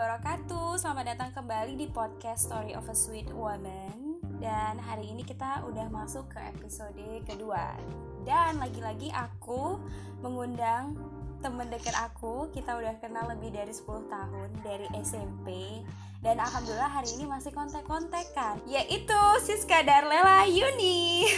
wabarakatuh. 0.00 0.80
Selamat 0.80 1.12
datang 1.12 1.28
kembali 1.36 1.76
di 1.76 1.84
podcast 1.92 2.48
Story 2.48 2.72
of 2.72 2.88
a 2.88 2.96
Sweet 2.96 3.28
Woman. 3.36 4.16
Dan 4.40 4.80
hari 4.80 5.12
ini 5.12 5.20
kita 5.20 5.60
udah 5.68 5.92
masuk 5.92 6.24
ke 6.32 6.40
episode 6.40 6.96
kedua. 7.28 7.76
Dan 8.24 8.56
lagi-lagi 8.56 9.12
aku 9.12 9.76
mengundang 10.24 10.96
temen 11.44 11.68
deket 11.68 11.92
aku. 12.00 12.48
Kita 12.48 12.80
udah 12.80 12.96
kenal 12.96 13.28
lebih 13.28 13.52
dari 13.52 13.76
10 13.76 14.08
tahun 14.08 14.48
dari 14.64 14.88
SMP 15.04 15.80
Dan 16.24 16.40
Alhamdulillah 16.40 16.88
hari 16.88 17.20
ini 17.20 17.28
masih 17.28 17.52
kontak-kontak 17.52 18.24
kan 18.32 18.56
Yaitu 18.64 19.20
Siska 19.44 19.84
Darlela 19.84 20.48
Yuni. 20.48 21.28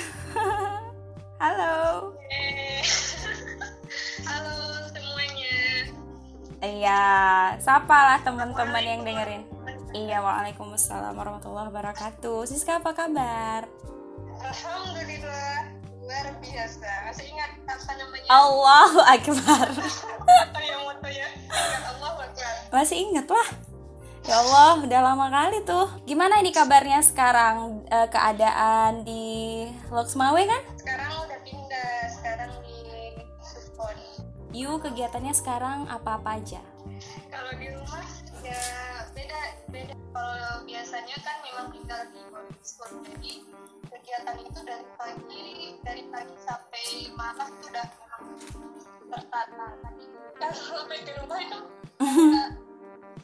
Halo 1.43 2.15
Iya, 6.63 7.03
sapa 7.59 7.99
lah 8.07 8.19
teman-teman 8.23 8.87
yang 8.87 9.03
dengerin. 9.03 9.43
Iya, 9.91 10.23
waalaikumsalam 10.23 11.11
warahmatullahi 11.11 11.75
wabarakatuh. 11.75 12.47
Siska 12.47 12.79
apa 12.79 12.95
kabar? 12.95 13.67
Alhamdulillah 14.39 15.75
luar 15.99 16.27
biasa. 16.39 16.91
Masih 17.11 17.35
ingat 17.35 17.51
apa 17.67 17.93
namanya? 17.99 18.29
Allahu 18.31 19.01
Akbar. 19.03 19.69
Moto 20.87 21.09
ya? 21.11 21.29
Ingat 21.35 21.83
Akbar. 21.99 22.27
Masih 22.71 22.97
inget 23.11 23.27
lah. 23.27 23.49
Ya 24.23 24.39
Allah, 24.39 24.87
udah 24.87 25.01
lama 25.03 25.27
kali 25.35 25.67
tuh. 25.67 25.91
Gimana 26.07 26.39
ini 26.39 26.55
kabarnya 26.55 27.03
sekarang 27.03 27.83
eh, 27.91 28.07
keadaan 28.07 29.03
di 29.03 29.67
Loksmawe 29.91 30.39
kan? 30.47 30.63
Sekarang 30.79 31.02
You 34.53 34.77
kegiatannya 34.77 35.33
sekarang 35.33 35.89
apa-apa 35.89 36.37
aja? 36.37 36.61
Kalau 37.33 37.53
di 37.57 37.73
rumah 37.73 38.05
ya 38.45 38.61
beda 39.17 39.41
beda. 39.73 39.97
Kalau 40.13 40.55
biasanya 40.69 41.17
kan 41.25 41.37
memang 41.41 41.73
tinggal 41.73 42.05
di 42.13 42.21
school. 42.61 43.01
Jadi 43.01 43.49
kegiatan 43.89 44.37
itu 44.45 44.61
dari 44.61 44.85
pagi 45.01 45.47
dari 45.81 46.05
pagi 46.13 46.37
sampai 46.45 46.85
malam 47.17 47.49
itu 47.49 47.73
udah 47.73 47.87
memang 47.97 48.25
tertata. 49.09 49.69
Tadi 49.81 50.05
kan 50.37 50.53
sampai 50.53 51.01
di 51.01 51.13
rumah 51.17 51.39
itu 51.41 51.59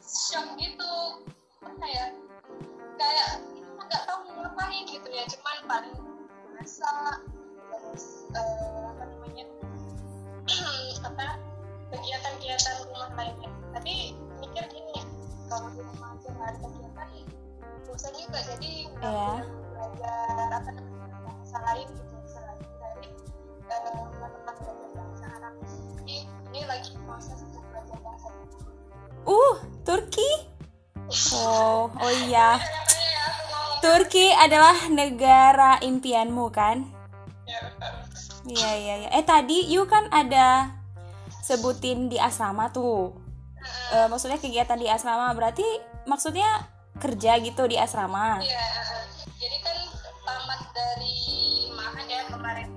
shock 0.01 0.57
gitu 0.57 0.93
apa 1.61 1.85
ya 1.85 2.05
kayak 2.97 3.29
nggak 3.77 4.01
tahu 4.09 4.17
mau 4.33 4.49
ngapain 4.49 4.81
gitu 4.89 5.05
ya 5.13 5.29
cuman 5.29 5.57
paling 5.69 5.95
masak 6.57 7.21
terus 7.69 8.25
eh, 8.33 8.81
apa 8.97 9.03
namanya 9.05 9.45
apa 10.99 11.27
kegiatan-kegiatan 11.89 12.75
rumah 12.85 13.09
lainnya 13.13 13.49
tapi 13.73 14.13
mikir 14.41 14.65
gini 14.69 14.97
kalau 15.49 15.69
di 15.73 15.81
rumah 15.81 16.13
aja 16.13 16.27
nggak 16.29 16.47
ada 16.49 16.57
kegiatan 16.61 17.09
bosan 17.85 18.13
juga 18.17 18.39
jadi 18.45 18.71
nggak 18.89 19.09
Iya. 19.09 19.31
belajar 19.73 20.47
apa 20.53 20.69
namanya 20.73 21.17
bahasa 21.25 21.57
lain 21.65 21.87
gitu 21.89 22.15
selain 22.27 22.59
dari 22.77 23.07
eh, 23.65 23.79
teman-teman 23.85 24.55
belajar 24.61 24.89
bahasa 24.93 25.25
Arab 25.37 25.53
jadi 25.97 26.17
ini 26.49 26.61
lagi 26.65 26.91
proses 27.03 27.37
untuk 27.41 27.63
belajar 27.69 27.97
bahasa 28.01 28.27
Uh, 29.27 29.55
Turki? 29.83 30.25
Oh, 31.37 31.91
oh 31.91 32.13
iya. 32.25 32.57
Ya, 32.57 33.25
Turki 33.79 34.31
adalah 34.31 34.73
negara 34.89 35.77
impianmu 35.79 36.49
kan? 36.49 36.87
ya 37.45 37.57
betul. 37.65 37.98
Iya 38.47 38.71
iya 38.75 38.93
iya. 39.05 39.09
Eh 39.15 39.25
tadi 39.25 39.67
you 39.67 39.83
kan 39.89 40.07
ada 40.11 40.71
sebutin 41.43 42.07
di 42.07 42.15
asrama 42.15 42.69
tuh. 42.71 43.15
Eh, 43.91 44.07
maksudnya 44.07 44.39
kegiatan 44.39 44.79
di 44.79 44.87
asrama 44.87 45.33
berarti 45.35 45.65
maksudnya 46.07 46.67
kerja 46.99 47.35
gitu 47.43 47.67
di 47.67 47.75
asrama. 47.75 48.39
Iya, 48.39 48.55
eh, 48.55 49.03
jadi 49.35 49.57
kan 49.63 49.77
tamat 50.23 50.61
dari 50.71 51.17
Mahan 51.75 52.05
ya 52.07 52.21
kemarin 52.31 52.69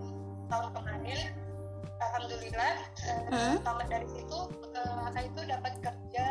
tahun 0.50 0.68
kemarin, 0.74 1.20
alhamdulillah 2.00 2.74
eh, 3.02 3.20
Hmm. 3.30 3.56
tamat 3.62 3.86
dari 3.90 4.06
situ 4.10 4.38
eh, 4.74 4.92
kakak 5.06 5.24
itu 5.30 5.40
dapat 5.46 5.72
kerja 5.82 6.26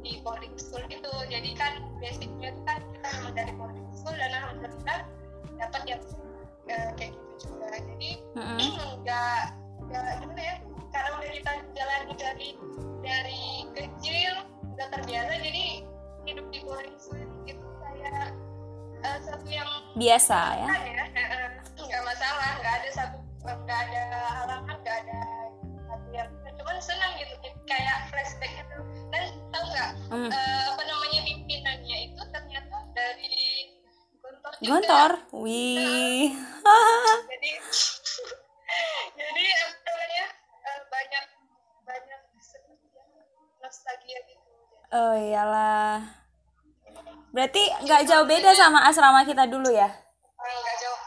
di 0.00 0.12
boarding 0.24 0.56
school 0.56 0.84
itu. 0.88 1.12
Jadi 1.28 1.50
kan 1.56 1.82
basicnya 2.00 2.48
itu 2.54 2.60
kan 2.64 2.80
kita 2.80 3.10
dari 3.36 3.52
boarding 3.58 3.88
school 3.92 4.16
dan 4.16 4.32
alhamdulillah 4.32 5.00
dapat 5.56 5.82
yang 5.84 6.00
eh, 6.66 6.88
kayak 6.94 7.12
gitu 7.12 7.34
juga. 7.46 7.68
Jadi 7.72 8.10
Mm-mm. 8.34 8.70
nggak 9.02 9.42
nggak 9.86 10.14
gimana 10.20 10.42
ya? 10.42 10.54
Karena 10.90 11.08
udah 11.14 11.30
kita 11.30 11.52
jalani 11.72 12.14
dari 12.16 12.48
dari 13.00 13.42
kecil 13.72 14.32
udah 14.72 14.86
terbiasa 14.90 15.32
jadi 15.38 15.64
hidup 16.26 16.46
di 16.50 16.58
school 16.60 16.82
itu 17.46 17.54
kayak 17.80 18.34
eh, 19.00 19.18
satu 19.22 19.46
yang 19.46 19.70
Biasa 19.94 20.38
ya. 20.56 20.66
ya 20.68 21.04
nggak 21.76 22.02
masalah 22.02 22.48
nggak 22.60 22.74
ada 22.82 22.90
satu 22.90 23.16
nggak 23.40 23.78
ada 23.88 24.00
halangan 24.42 24.76
nggak 24.82 24.96
ada 25.06 25.20
satu 25.86 26.06
yang 26.10 26.28
cuman 26.56 26.76
senang 26.82 27.12
gitu 27.14 27.34
kayak 27.64 28.10
flashback 28.10 28.52
gitu 28.58 28.76
dan 29.08 29.22
tahu 29.48 29.64
nggak 29.70 29.90
Hmm. 30.06 30.30
eh, 30.30 30.62
apa 30.70 30.82
namanya 30.82 31.20
pimpinannya 31.22 31.96
itu 32.06 32.22
ternyata 32.30 32.76
dari 32.90 33.36
Gontor 34.18 34.52
juga. 34.58 34.66
Gontor. 34.66 35.10
Wih. 35.36 36.30
Jadi 37.46 37.62
jadi 39.18 39.44
apa 39.62 39.78
namanya 39.86 40.24
eh, 40.66 40.80
banyak 40.90 41.24
banyak 41.86 42.20
nostalgia 43.62 44.18
gitu 44.26 44.42
Oh 44.86 45.18
iyalah. 45.18 45.98
Berarti 47.34 47.58
nggak 47.82 48.06
jauh 48.06 48.22
beda 48.22 48.54
sama 48.54 48.86
asrama 48.86 49.26
kita 49.26 49.42
dulu 49.50 49.66
ya? 49.66 49.90
Ah, 50.38 50.46
nggak 50.46 50.76
jauh 50.78 51.00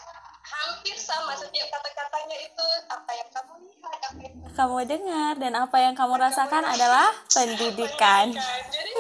hampir 0.44 1.00
sama 1.00 1.32
setiap 1.32 1.72
kata-katanya 1.72 2.38
itu 2.44 2.66
apa 2.92 3.12
yang 3.16 3.30
kamu 3.32 3.54
lihat 3.64 4.00
apa 4.04 4.20
yang 4.20 4.36
Kamu 4.52 4.76
dengar 4.84 5.34
dan 5.40 5.54
apa 5.56 5.78
yang 5.80 5.96
kamu 5.96 6.20
rasakan 6.20 6.68
adalah 6.68 7.08
pendidikan. 7.32 8.36
Kan, 8.36 8.64
jadi 8.68 8.92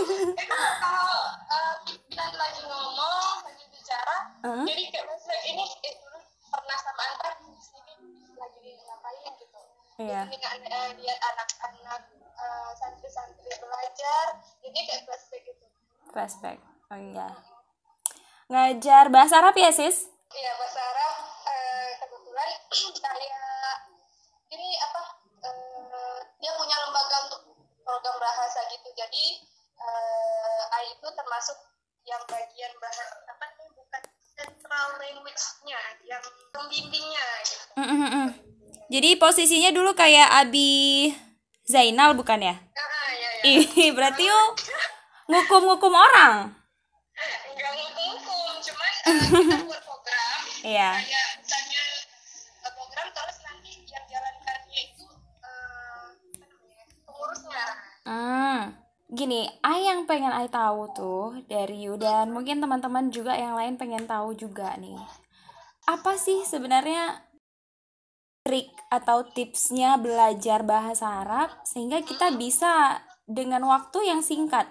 kalau 0.79 1.11
uh, 1.51 1.75
kita 1.83 2.23
lagi 2.39 2.61
ngomong 2.63 3.35
lagi 3.43 3.65
bicara 3.67 4.17
Hmm? 4.39 4.63
jadi 4.63 4.83
kayak 4.87 5.05
misalnya 5.11 5.43
ini 5.51 5.65
eh, 5.83 5.93
dulu 5.99 6.19
pernah 6.47 6.77
sama 6.79 7.03
antar 7.11 7.33
di 7.43 7.59
sini 7.59 7.93
lagi 8.39 8.71
ngapain 8.87 9.33
nggak 9.99 10.31
uh, 10.31 10.89
lihat 10.95 11.19
anak-anak 11.35 12.01
uh, 12.39 12.71
santri-santri 12.79 13.51
belajar 13.59 14.25
jadi 14.63 14.79
kayak 14.87 15.03
flashback 15.03 15.43
gitu 15.43 15.69
Flashback. 16.09 16.57
Oh 16.89 16.97
iya. 16.97 17.29
Ngajar 18.49 19.13
bahasa 19.13 19.45
Arab 19.45 19.53
ya, 19.53 19.69
Sis? 19.69 20.09
Iya 20.33 20.51
bahasa 20.57 20.81
Arab 20.81 21.15
eh, 21.45 21.89
kebetulan 22.01 22.49
kayak 23.05 23.77
ini 24.49 24.69
apa 24.81 25.01
eh, 25.45 26.17
dia 26.41 26.51
punya 26.57 26.77
lembaga 26.85 27.17
untuk 27.29 27.41
program 27.85 28.17
bahasa 28.17 28.59
gitu 28.73 28.89
jadi 28.97 29.25
AI 29.79 30.85
itu 30.97 31.07
termasuk 31.13 31.57
yang 32.05 32.21
bagian 32.25 32.73
bahasa 32.81 33.05
apa 33.29 33.45
nih 33.53 33.69
bukan 33.73 34.03
central 34.37 34.87
language-nya 34.97 35.81
yang 36.05 36.21
pembimbingnya 36.53 37.25
gitu. 37.45 37.65
Mm-mm-mm. 37.77 38.27
Jadi 38.89 39.21
posisinya 39.21 39.69
dulu 39.69 39.93
kayak 39.93 40.33
Abi 40.33 41.13
Zainal 41.63 42.17
bukan 42.17 42.41
ya? 42.41 42.55
Ah, 42.57 43.09
ya, 43.13 43.29
ya. 43.45 43.93
Berarti 43.97 44.25
yuk 44.25 44.57
ngukum-ngukum 45.29 45.93
orang. 45.93 46.49
Enggak 47.53 47.71
ngukum, 47.77 48.51
cuman 48.65 48.91
eh, 49.05 49.17
kita 49.21 49.57
buat 49.69 49.81
program 49.85 50.39
Iya. 50.65 50.89
kayak 50.97 51.27
misalnya 51.37 51.83
eh, 52.65 52.71
program 52.73 53.07
terus 53.13 53.37
nanti 53.45 53.71
yang 53.85 54.05
jalankannya 54.09 54.79
itu 54.89 55.05
eh, 55.45 56.07
pengurusnya 57.05 57.65
Hmm. 58.09 58.73
Gini, 59.09 59.45
Ai 59.61 59.85
yang 59.85 60.09
pengen 60.09 60.33
Ai 60.33 60.49
tahu 60.49 60.89
tuh 60.97 61.37
dari 61.45 61.85
you 61.85 61.93
dan 61.97 62.33
mungkin 62.33 62.57
teman-teman 62.57 63.13
juga 63.13 63.37
yang 63.37 63.53
lain 63.53 63.77
pengen 63.77 64.09
tahu 64.09 64.33
juga 64.33 64.73
nih. 64.81 64.97
Apa 65.85 66.17
sih 66.17 66.41
sebenarnya 66.41 67.28
trik 68.49 68.73
atau 68.89 69.21
tipsnya 69.29 70.01
belajar 70.01 70.65
bahasa 70.65 71.21
Arab 71.21 71.53
sehingga 71.61 72.01
kita 72.01 72.33
bisa 72.33 72.97
dengan 73.29 73.61
waktu 73.69 74.09
yang 74.09 74.25
singkat 74.25 74.65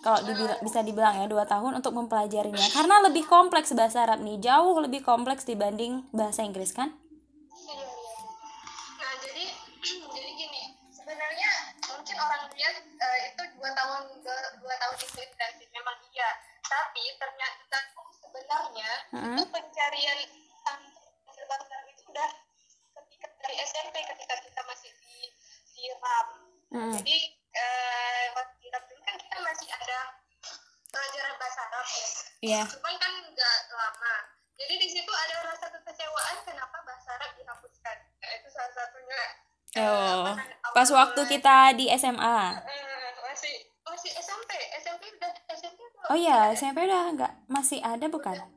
kalau 0.00 0.24
dibil- 0.24 0.56
bisa 0.64 0.80
dibilang 0.80 1.20
ya 1.20 1.28
dua 1.28 1.44
tahun 1.44 1.76
untuk 1.76 1.92
mempelajarinya 1.92 2.72
karena 2.72 3.04
lebih 3.04 3.28
kompleks 3.28 3.76
bahasa 3.76 4.08
Arab 4.08 4.24
nih 4.24 4.40
jauh 4.40 4.80
lebih 4.80 5.04
kompleks 5.04 5.44
dibanding 5.44 6.08
bahasa 6.16 6.40
Inggris 6.40 6.72
kan? 6.72 6.96
Nah, 8.96 9.12
jadi 9.20 9.44
jadi 9.84 10.30
gini, 10.32 10.62
sebenarnya 10.88 11.50
mungkin 11.92 12.16
orang 12.16 12.48
lihat 12.48 12.80
eh, 12.80 13.18
itu 13.28 13.42
dua 13.60 13.70
tahun 13.76 14.08
dua, 14.24 14.36
dua 14.56 14.74
tahun 14.80 14.96
itu 15.04 15.20
intensif 15.20 15.68
memang 15.68 16.00
iya, 16.16 16.30
tapi 16.64 17.02
ternyata 17.20 17.78
sebenarnya 18.24 18.90
Mm-mm. 19.12 19.36
itu 19.36 19.44
pencarian 19.52 20.18
bahasa 21.52 21.76
itu 21.92 22.02
udah 22.08 22.30
ketika 22.96 23.28
dari 23.44 23.56
SMP 23.72 23.96
ketika 24.04 24.34
kita 24.44 24.60
masih 24.68 24.92
di 25.00 25.32
di 25.72 25.84
RAM. 25.96 26.28
Mm. 26.72 26.92
Jadi 27.00 27.16
eh, 27.56 28.24
waktu 28.36 28.54
di 28.60 28.68
RAM 28.68 28.84
dulu 28.84 29.00
kan 29.00 29.16
kita 29.16 29.36
masih 29.40 29.68
ada 29.72 29.98
Iya. 32.42 32.66
cuman 32.66 32.94
kan 32.98 33.12
nggak 33.30 33.58
lama 33.70 34.14
jadi 34.58 34.74
di 34.74 34.88
situ 34.90 35.12
ada 35.14 35.46
rasa 35.46 35.70
kekecewaan 35.70 36.36
kenapa 36.42 36.82
bahasa 36.82 37.14
Arab 37.14 37.38
dihapuskan 37.38 37.96
nah, 38.18 38.30
itu 38.34 38.48
salah 38.50 38.72
satunya 38.74 39.22
eh, 39.78 39.86
Oh, 39.86 40.34
kan, 40.34 40.50
pas 40.74 40.88
waktu 40.90 41.22
kita 41.30 41.72
di 41.78 41.86
SMA. 41.96 42.40
Eh, 42.66 43.10
masih 43.24 43.54
masih 43.86 44.10
SMP 44.18 44.50
SMP 44.82 45.02
udah 45.16 45.32
SMP? 45.54 45.80
Oh 46.10 46.18
iya, 46.18 46.50
SMP 46.52 46.82
udah 46.84 47.14
nggak 47.14 47.32
masih 47.46 47.78
ada 47.78 48.10
bukan? 48.10 48.34
iya 48.36 48.51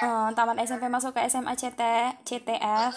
Uh, 0.00 0.32
tamat 0.32 0.56
SMP 0.64 0.88
masuk 0.88 1.12
ke 1.12 1.20
SMA 1.28 1.52
CT 1.52 1.82
CTF. 2.24 2.96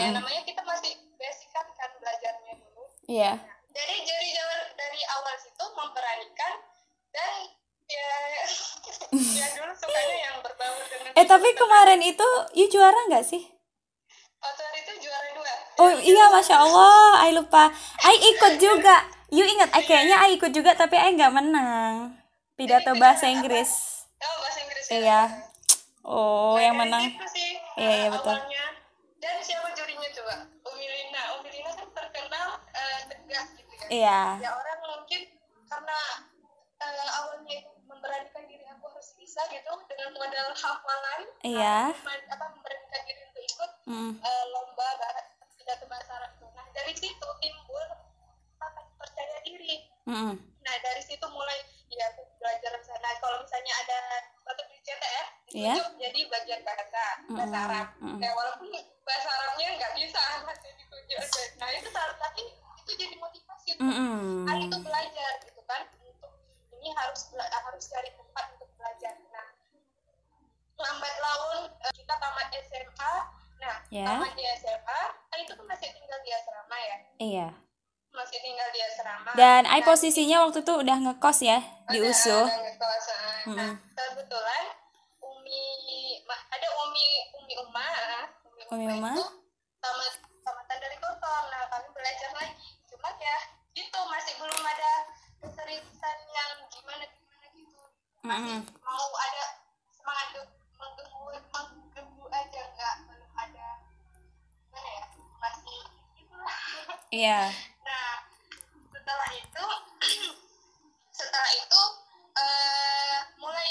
Ya 0.00 0.08
namanya 0.10 0.42
kita 0.42 0.62
masih 0.62 0.92
basic 1.14 1.48
kan 1.50 1.66
kan 1.72 1.90
belajarnya 1.96 2.52
dulu 2.56 2.82
Iya. 3.04 3.32
jadi 3.70 3.94
dari 4.00 4.30
dari 4.74 5.00
awal 5.10 5.34
situ 5.36 5.64
memberanikan 5.70 6.54
dan 7.10 7.32
ya 7.84 8.08
ya 9.38 9.46
dulu 9.52 9.72
sukanya 9.74 10.16
yang 10.20 10.36
berbaur 10.40 10.82
dengan 10.86 11.10
Eh 11.12 11.26
tapi 11.26 11.48
kemarin 11.52 12.00
itu 12.00 12.28
you 12.54 12.66
juara 12.66 12.96
nggak 13.06 13.22
sih? 13.22 13.42
waktu 14.38 14.62
itu 14.80 14.92
juara 15.02 15.28
dua 15.32 15.52
Oh 15.76 15.90
iya, 15.96 16.24
masya 16.28 16.56
Allah, 16.64 17.20
I 17.20 17.32
lupa. 17.32 17.68
I 18.00 18.14
ikut 18.30 18.56
juga. 18.56 19.04
You 19.28 19.44
ingat, 19.44 19.68
I 19.70 19.80
kayaknya 19.80 20.16
I 20.18 20.34
ikut 20.34 20.50
juga 20.50 20.72
tapi 20.72 20.92
I 20.94 21.12
nggak 21.12 21.30
menang. 21.30 22.16
Pidato 22.54 22.92
bahasa 22.94 23.24
Inggris. 23.26 23.68
oh 24.18 24.36
bahasa 24.38 24.58
Inggris 24.60 24.84
ya? 24.86 24.96
Iya. 24.96 25.20
Oh, 26.02 26.52
Nah, 26.52 26.62
yang 26.62 26.76
menang. 26.76 27.04
sih, 27.26 27.56
Iya, 27.76 27.92
iya, 27.96 28.08
betul. 28.10 28.32
awalnya. 28.34 28.59
Iya. 33.90 34.38
ya 34.38 34.50
orang 34.52 34.78
mungkin 34.86 35.20
karena 35.66 35.98
eh, 36.78 37.08
awalnya 37.12 37.54
itu 37.58 37.70
memberanikan 37.84 38.46
diri 38.46 38.64
aku 38.64 38.86
harus 38.86 39.10
bisa 39.14 39.42
gitu 39.46 39.70
dengan 39.84 40.10
modal 40.14 40.48
hafalan 40.54 41.20
Iya. 41.42 41.90
mem- 41.92 42.28
apa 42.28 42.44
memberanikan 42.48 43.00
diri 43.04 43.20
untuk 43.26 43.42
ikut 43.44 43.70
Mm. 43.84 44.12
eh, 44.16 44.44
lomba 44.48 44.88
bahasa 44.96 45.20
pidato 45.52 45.84
bahasa 45.84 46.10
Arab 46.14 46.30
itu. 46.32 46.46
nah 46.50 46.66
dari 46.70 46.94
situ 46.94 47.28
timbul 47.36 47.84
apa 48.56 48.80
percaya 48.94 49.38
diri 49.42 49.90
Mm-mm. 50.06 50.34
nah 50.62 50.74
dari 50.80 51.02
situ 51.02 51.26
mulai 51.26 51.58
ya 51.90 52.06
aku 52.08 52.22
belajar 52.38 52.72
nah 52.96 53.12
kalau 53.18 53.42
misalnya 53.42 53.74
ada 53.76 53.98
waktu 54.40 54.62
di 54.64 54.78
Iya. 55.50 55.74
ditunjuk 55.74 55.98
jadi 55.98 56.20
bagian 56.30 56.60
bahasa 56.62 57.02
bahasa 57.26 57.50
Mm-mm. 57.50 57.66
Arab 57.66 57.88
Mm-mm. 57.98 58.18
ya 58.22 58.30
walaupun 58.30 58.68
bahasa 59.02 59.28
Arabnya 59.28 59.66
nggak 59.74 59.92
bisa 59.98 60.22
masih 60.48 60.70
ditunjuk 60.78 61.18
nah 61.58 61.68
itu 61.74 61.88
tapi 61.90 62.42
itu 62.80 62.92
jadi 62.96 63.14
motivasi 63.18 63.59
Mm-mm. 63.80 64.44
hari 64.44 64.64
itu 64.66 64.78
belajar 64.78 65.32
gitu 65.40 65.60
kan 65.64 65.82
untuk 65.98 66.32
ini 66.74 66.92
harus 66.92 67.32
harus 67.32 67.84
cari 67.86 68.10
tempat 68.12 68.44
untuk 68.54 68.68
belajar 68.74 69.14
nah 69.30 69.48
lambat 70.76 71.14
laun 71.18 71.58
eh, 71.78 71.92
kita 71.94 72.14
tamat 72.14 72.46
SMA 72.60 73.12
nah 73.58 73.76
Ya. 73.88 74.06
tamat 74.06 74.32
di 74.32 74.44
SMA 74.54 75.00
kan 75.26 75.38
itu 75.38 75.52
kan 75.52 75.66
masih 75.66 75.88
tinggal 75.90 76.18
di 76.20 76.30
asrama 76.30 76.76
ya 76.78 76.96
Iya. 77.18 77.48
masih 78.10 78.38
tinggal 78.38 78.68
di 78.70 78.80
asrama 78.80 79.30
Dan 79.32 79.62
I 79.64 79.80
Nah, 79.80 79.86
posisinya 79.86 80.36
waktu 80.42 80.60
itu 80.60 80.72
udah 80.74 80.96
ngekos 80.98 81.38
ya 81.40 81.58
di 81.86 81.98
USU. 82.00 82.32
ada 82.32 82.56
ngekos, 82.58 83.06
ah. 83.08 83.16
nah 83.48 83.70
Mm-mm. 83.70 83.72
kebetulan 83.92 84.64
Umi 85.20 85.62
ada 86.28 86.68
Umi 86.80 87.06
Umi 87.34 87.54
Uma 87.60 87.86
ah. 87.86 88.26
Umi 88.70 88.86
Uma? 88.88 89.12
itu 89.12 89.24
tamat 89.78 90.12
tamatan 90.40 90.76
dari 90.78 90.96
Kotor 90.96 91.42
nah 91.48 91.64
kami 91.68 91.88
belajar 91.90 92.30
lagi 92.32 92.54
cuma 92.86 93.10
ya 93.16 93.38
gitu 93.70 93.98
masih 94.04 94.34
belum 94.36 94.62
ada 94.62 94.92
keseriusan 95.70 96.18
yang 96.34 96.50
gimana 96.66 97.04
gimana 97.06 97.46
gitu 97.54 97.78
masih 98.26 98.58
Mm-mm. 98.58 98.60
mau 98.82 99.06
ada 99.14 99.46
semangat 99.86 100.26
ge- 100.34 100.50
menggebu 100.74 101.18
menggebu 101.30 102.24
aja 102.26 102.60
nggak 102.74 102.94
belum 103.06 103.30
ada 103.38 103.68
gimana 104.66 104.90
ya 104.90 105.04
masih 105.38 105.78
itulah 106.18 106.60
Iya. 107.10 107.40
Nah, 107.86 108.22
setelah 108.90 109.30
itu, 109.34 109.64
setelah 111.18 111.50
itu 111.54 111.82
eh, 112.32 113.18
mulai 113.36 113.70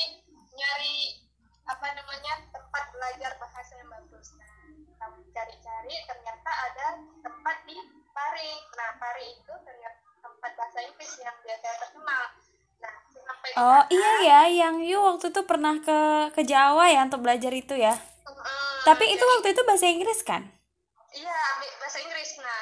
nyari 0.49 1.19
apa 1.65 1.87
namanya 1.93 2.47
tempat 2.49 2.83
belajar 2.91 3.31
bahasa 3.37 3.75
yang 3.75 3.87
bagus. 3.89 4.35
Nah, 4.35 4.51
kami 4.97 5.23
cari-cari 5.31 5.95
ternyata 6.03 6.51
ada 6.65 6.87
tempat 7.21 7.57
di 7.63 7.75
Pari. 8.11 8.51
Nah, 8.75 8.89
Pari 8.97 9.35
itu 9.35 9.53
ternyata 9.63 9.99
tempat 10.19 10.51
bahasa 10.59 10.83
Inggris 10.83 11.13
yang 11.17 11.37
biasa 11.39 11.67
terkenal. 11.79 12.23
Nah, 12.79 12.95
sampai 13.07 13.48
di 13.48 13.48
Oh 13.59 13.83
iya 13.89 14.13
ya, 14.23 14.41
yang 14.47 14.79
you 14.79 14.95
waktu 14.97 15.29
itu 15.29 15.41
pernah 15.43 15.75
ke 15.77 15.99
ke 16.31 16.41
Jawa 16.43 16.87
ya 16.87 17.03
untuk 17.03 17.19
belajar 17.19 17.51
itu 17.51 17.75
ya. 17.75 17.91
mm, 17.91 18.87
Tapi 18.87 19.03
itu 19.05 19.19
jadi- 19.19 19.31
waktu 19.35 19.47
itu 19.51 19.61
bahasa 19.63 19.85
Inggris 19.85 20.19
kan? 20.23 20.41
Iya, 21.11 21.39
bahasa 21.75 21.97
Inggris. 21.99 22.29
Nah, 22.37 22.59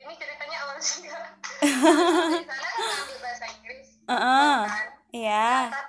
ini 0.00 0.14
ceritanya 0.16 0.56
awal 0.64 0.76
juga. 0.76 1.18
di 2.34 2.42
sana 2.42 2.66
kan 2.66 2.82
ambil 2.82 3.18
bahasa 3.22 3.44
Inggris. 3.48 3.86
Heeh. 4.02 4.56
kan? 4.66 4.86
Iya. 5.14 5.48
Nah, 5.70 5.86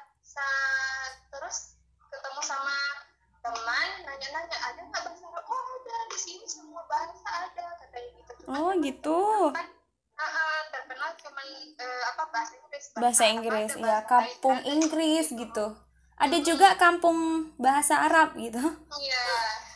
terus 1.31 1.57
ketemu 2.05 2.41
sama 2.41 2.77
teman 3.41 3.89
nanya-nanya 4.03 4.57
ada 4.59 4.81
nggak 4.83 5.01
bahasa 5.01 5.25
Arab 5.25 5.45
oh 5.45 5.61
ada 5.79 5.97
di 6.07 6.17
sini 6.17 6.45
semua 6.45 6.81
bahasa 6.85 7.25
ada 7.25 7.65
katanya 7.77 8.09
gitu 8.15 8.31
Cuman 8.41 8.53
Oh 8.55 8.71
gitu. 8.79 9.17
Bahasa 12.95 13.23
Inggris 13.27 13.71
Bahasa 13.73 13.85
ya 13.85 13.99
kampung. 14.05 14.57
Inggris 14.63 15.25
gitu. 15.29 15.65
Ada 16.15 16.37
juga 16.39 16.67
kampung 16.75 17.17
bahasa 17.57 17.99
Arab 18.01 18.33
gitu. 18.35 18.59
iya 18.97 19.25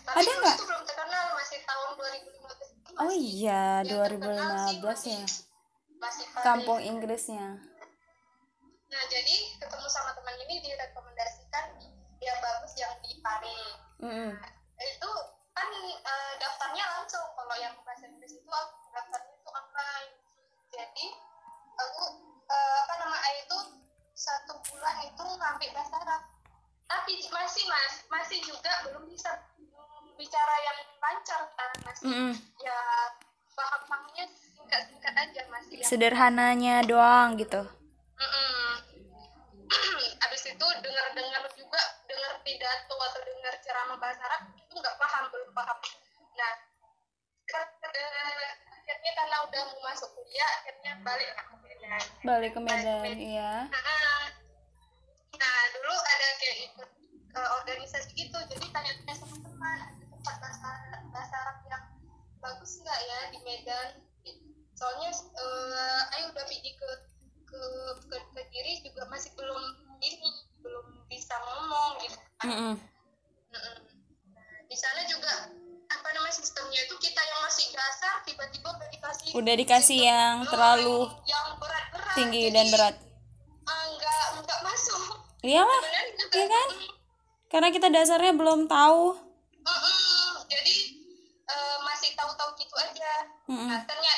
tapi 0.01 0.23
Ada 0.23 0.31
nggak? 0.33 0.55
itu 0.55 0.65
belum 0.65 0.83
terkenal 0.83 1.25
masih 1.33 1.59
tahun 1.61 1.89
2015 1.93 2.31
itu 2.63 2.89
Oh 2.97 3.11
iya, 3.11 3.63
yang 3.79 4.07
terkenal 4.09 4.65
sih 4.65 4.79
2015 4.79 4.81
masih- 4.81 5.13
ya. 5.13 5.27
masih. 5.99 6.25
Kampung 6.39 6.79
Inggrisnya. 6.79 7.45
nah 8.89 9.03
jadi 9.05 9.35
ketemu 9.55 9.85
sama 9.85 10.11
teman 10.11 10.33
ini 10.39 10.63
direkomendasikan 10.63 11.77
yang 12.17 12.37
bagus 12.39 12.73
yang 12.73 12.89
di 12.99 13.19
Paris 13.19 13.69
Mm-mm. 32.09 32.33
ya 32.57 32.79
paham 33.53 33.81
pahamnya 33.85 34.25
singkat 34.33 34.81
singkat 34.89 35.13
aja 35.13 35.41
masih 35.53 35.75
yang 35.77 35.85
Sederhananya 35.85 36.75
doang 36.89 37.37
gitu. 37.37 37.61
Mm-mm. 38.17 38.73
Abis 40.25 40.43
itu 40.49 40.67
dengar-dengar 40.81 41.45
juga 41.53 41.81
dengar 42.09 42.41
pidato 42.41 42.95
atau 42.97 43.21
dengar 43.21 43.53
ceramah 43.61 43.97
bahasa 44.01 44.25
Arab 44.25 44.41
itu 44.57 44.73
nggak 44.73 44.97
paham 44.97 45.23
belum 45.29 45.49
paham. 45.53 45.77
Nah 46.33 46.51
ke- 47.45 47.77
akhirnya 48.89 49.11
karena 49.13 49.37
udah 49.45 49.61
mau 49.69 49.79
masuk 49.85 50.09
kuliah 50.17 50.49
akhirnya 50.61 50.91
balik 51.05 51.29
ke 51.37 51.55
Medan. 51.61 52.01
Balik 52.25 52.51
ke 52.57 52.61
Medan, 52.65 53.05
iya. 53.21 53.53
Nah, 53.69 54.25
nah 55.37 55.59
dulu 55.77 55.93
ada 55.93 56.27
kayak 56.41 56.57
ikut 56.73 56.89
eh, 57.37 57.49
organisasi 57.61 58.09
gitu 58.17 58.37
jadi 58.49 58.65
tanya-tanya 58.73 59.13
sama 59.13 59.37
teman 59.37 59.77
ada 59.85 60.03
tempat 60.09 60.35
bahasa 60.41 60.69
bahasa 61.13 61.35
Arab 61.45 61.57
yang 61.69 61.83
bagus 62.41 62.71
nggak 62.81 62.99
ya 63.05 63.19
di 63.29 63.39
Medan 63.45 63.87
soalnya 64.73 65.09
eh, 65.13 66.13
ayo 66.17 66.31
udah 66.33 66.45
pergi 66.47 66.71
ke 66.73 66.89
ke 67.45 67.61
ke, 68.09 68.17
ke 68.35 68.41
diri 68.51 68.79
juga 68.81 69.05
masih 69.11 69.31
belum 69.37 69.63
ini 70.01 70.31
belum 70.63 70.85
bisa 71.07 71.35
Mm-mm. 72.39 72.73
Di 74.69 74.77
sana 74.77 75.01
juga 75.09 75.51
apa 75.89 76.07
namanya 76.13 76.35
sistemnya 76.37 76.79
itu 76.85 76.95
kita 77.01 77.19
yang 77.19 77.39
masih 77.43 77.67
dasar 77.73 78.21
tiba-tiba 78.23 78.69
udah 78.71 78.89
dikasih 78.93 79.27
Udah 79.35 79.53
dikasih 79.57 79.99
sistem, 79.99 80.09
yang 80.13 80.33
eh, 80.39 80.47
terlalu 80.47 80.99
yang 81.25 81.47
berat-berat 81.57 82.13
tinggi 82.15 82.43
Jadi, 82.47 82.55
dan 82.55 82.65
berat. 82.71 82.95
ah, 83.65 83.85
nggak 83.91 84.21
nggak 84.45 84.59
masuk 84.63 85.01
sebenarnya 85.65 86.13
juga 86.15 86.33
iya 86.37 86.45
kan 86.47 86.67
mm, 86.69 86.89
karena 87.49 87.69
kita 87.73 87.87
dasarnya 87.89 88.33
belum 88.37 88.59
tahu 88.69 89.03
mm-mm. 89.65 90.29
jadi 90.47 90.75
eh, 91.49 91.77
masih 91.83 92.09
tahu-tahu 92.13 92.49
gitu 92.55 92.75
aja 92.77 93.13
Mm-mm. 93.49 93.67
nah 93.67 93.81
ternyata 93.83 94.08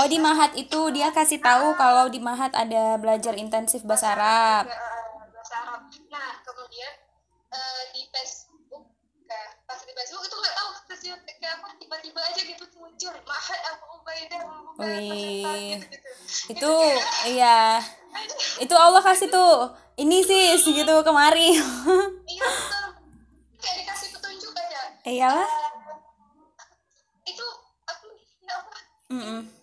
oh 0.00 0.08
di 0.08 0.16
mahat 0.16 0.56
itu 0.56 0.80
dia 0.96 1.12
kasih 1.12 1.44
tahu 1.44 1.76
kalau 1.76 2.08
di 2.08 2.16
mahat 2.24 2.56
ada 2.56 2.96
belajar 2.96 3.36
intensif 3.36 3.84
bahasa 3.84 4.16
Arab. 4.16 4.64
Juga, 4.64 4.80
eh, 4.80 5.28
bahasa 5.36 5.54
Arab. 5.60 5.80
Nah 6.08 6.30
kemudian 6.40 6.92
eh, 7.52 7.82
di 7.92 8.02
Facebook 8.08 8.84
nah, 9.28 9.46
pas 9.68 9.80
di 9.84 9.92
Facebook 9.92 10.24
itu 10.24 10.36
nggak 10.40 10.54
tahu 10.56 10.70
kayak 11.40 11.54
apa 11.60 11.68
tiba-tiba 11.76 12.20
aja 12.20 12.40
gitu 12.40 12.64
muncul 12.80 13.14
mahat 13.28 13.60
Abu 13.72 13.84
Ubaidah 14.00 14.40
membuka 14.48 14.84
Wih. 14.88 15.12
peserta 15.12 15.52
gitu-gitu 15.60 16.10
itu 16.48 16.72
iya. 17.28 17.60
Itu 18.56 18.74
Allah 18.74 19.04
kasih 19.04 19.28
tuh 19.28 19.76
ini 20.00 20.24
sih 20.24 20.56
gitu 20.56 20.94
kemari. 21.04 21.60
Iya 22.30 22.46
betul. 22.48 22.86
Kayak 23.60 23.76
dikasih 23.84 24.08
petunjuk 24.16 24.52
aja. 24.56 24.80
Iyalah. 25.04 25.48
Eh, 25.48 27.32
itu 27.36 27.46
aku 27.84 28.06
nggak 28.44 28.56
apa. 28.56 28.78
Mm-mm. 29.12 29.40
benar 29.44 29.59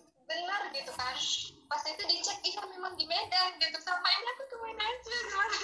memang 2.88 2.96
di 2.96 3.04
Medan 3.04 3.52
gitu. 3.60 3.78
Sama 3.84 4.08
ini 4.08 4.28
aku 4.32 4.44
ke 4.48 4.56
mana 4.64 4.80
aja 4.88 5.12
gimana 5.28 5.56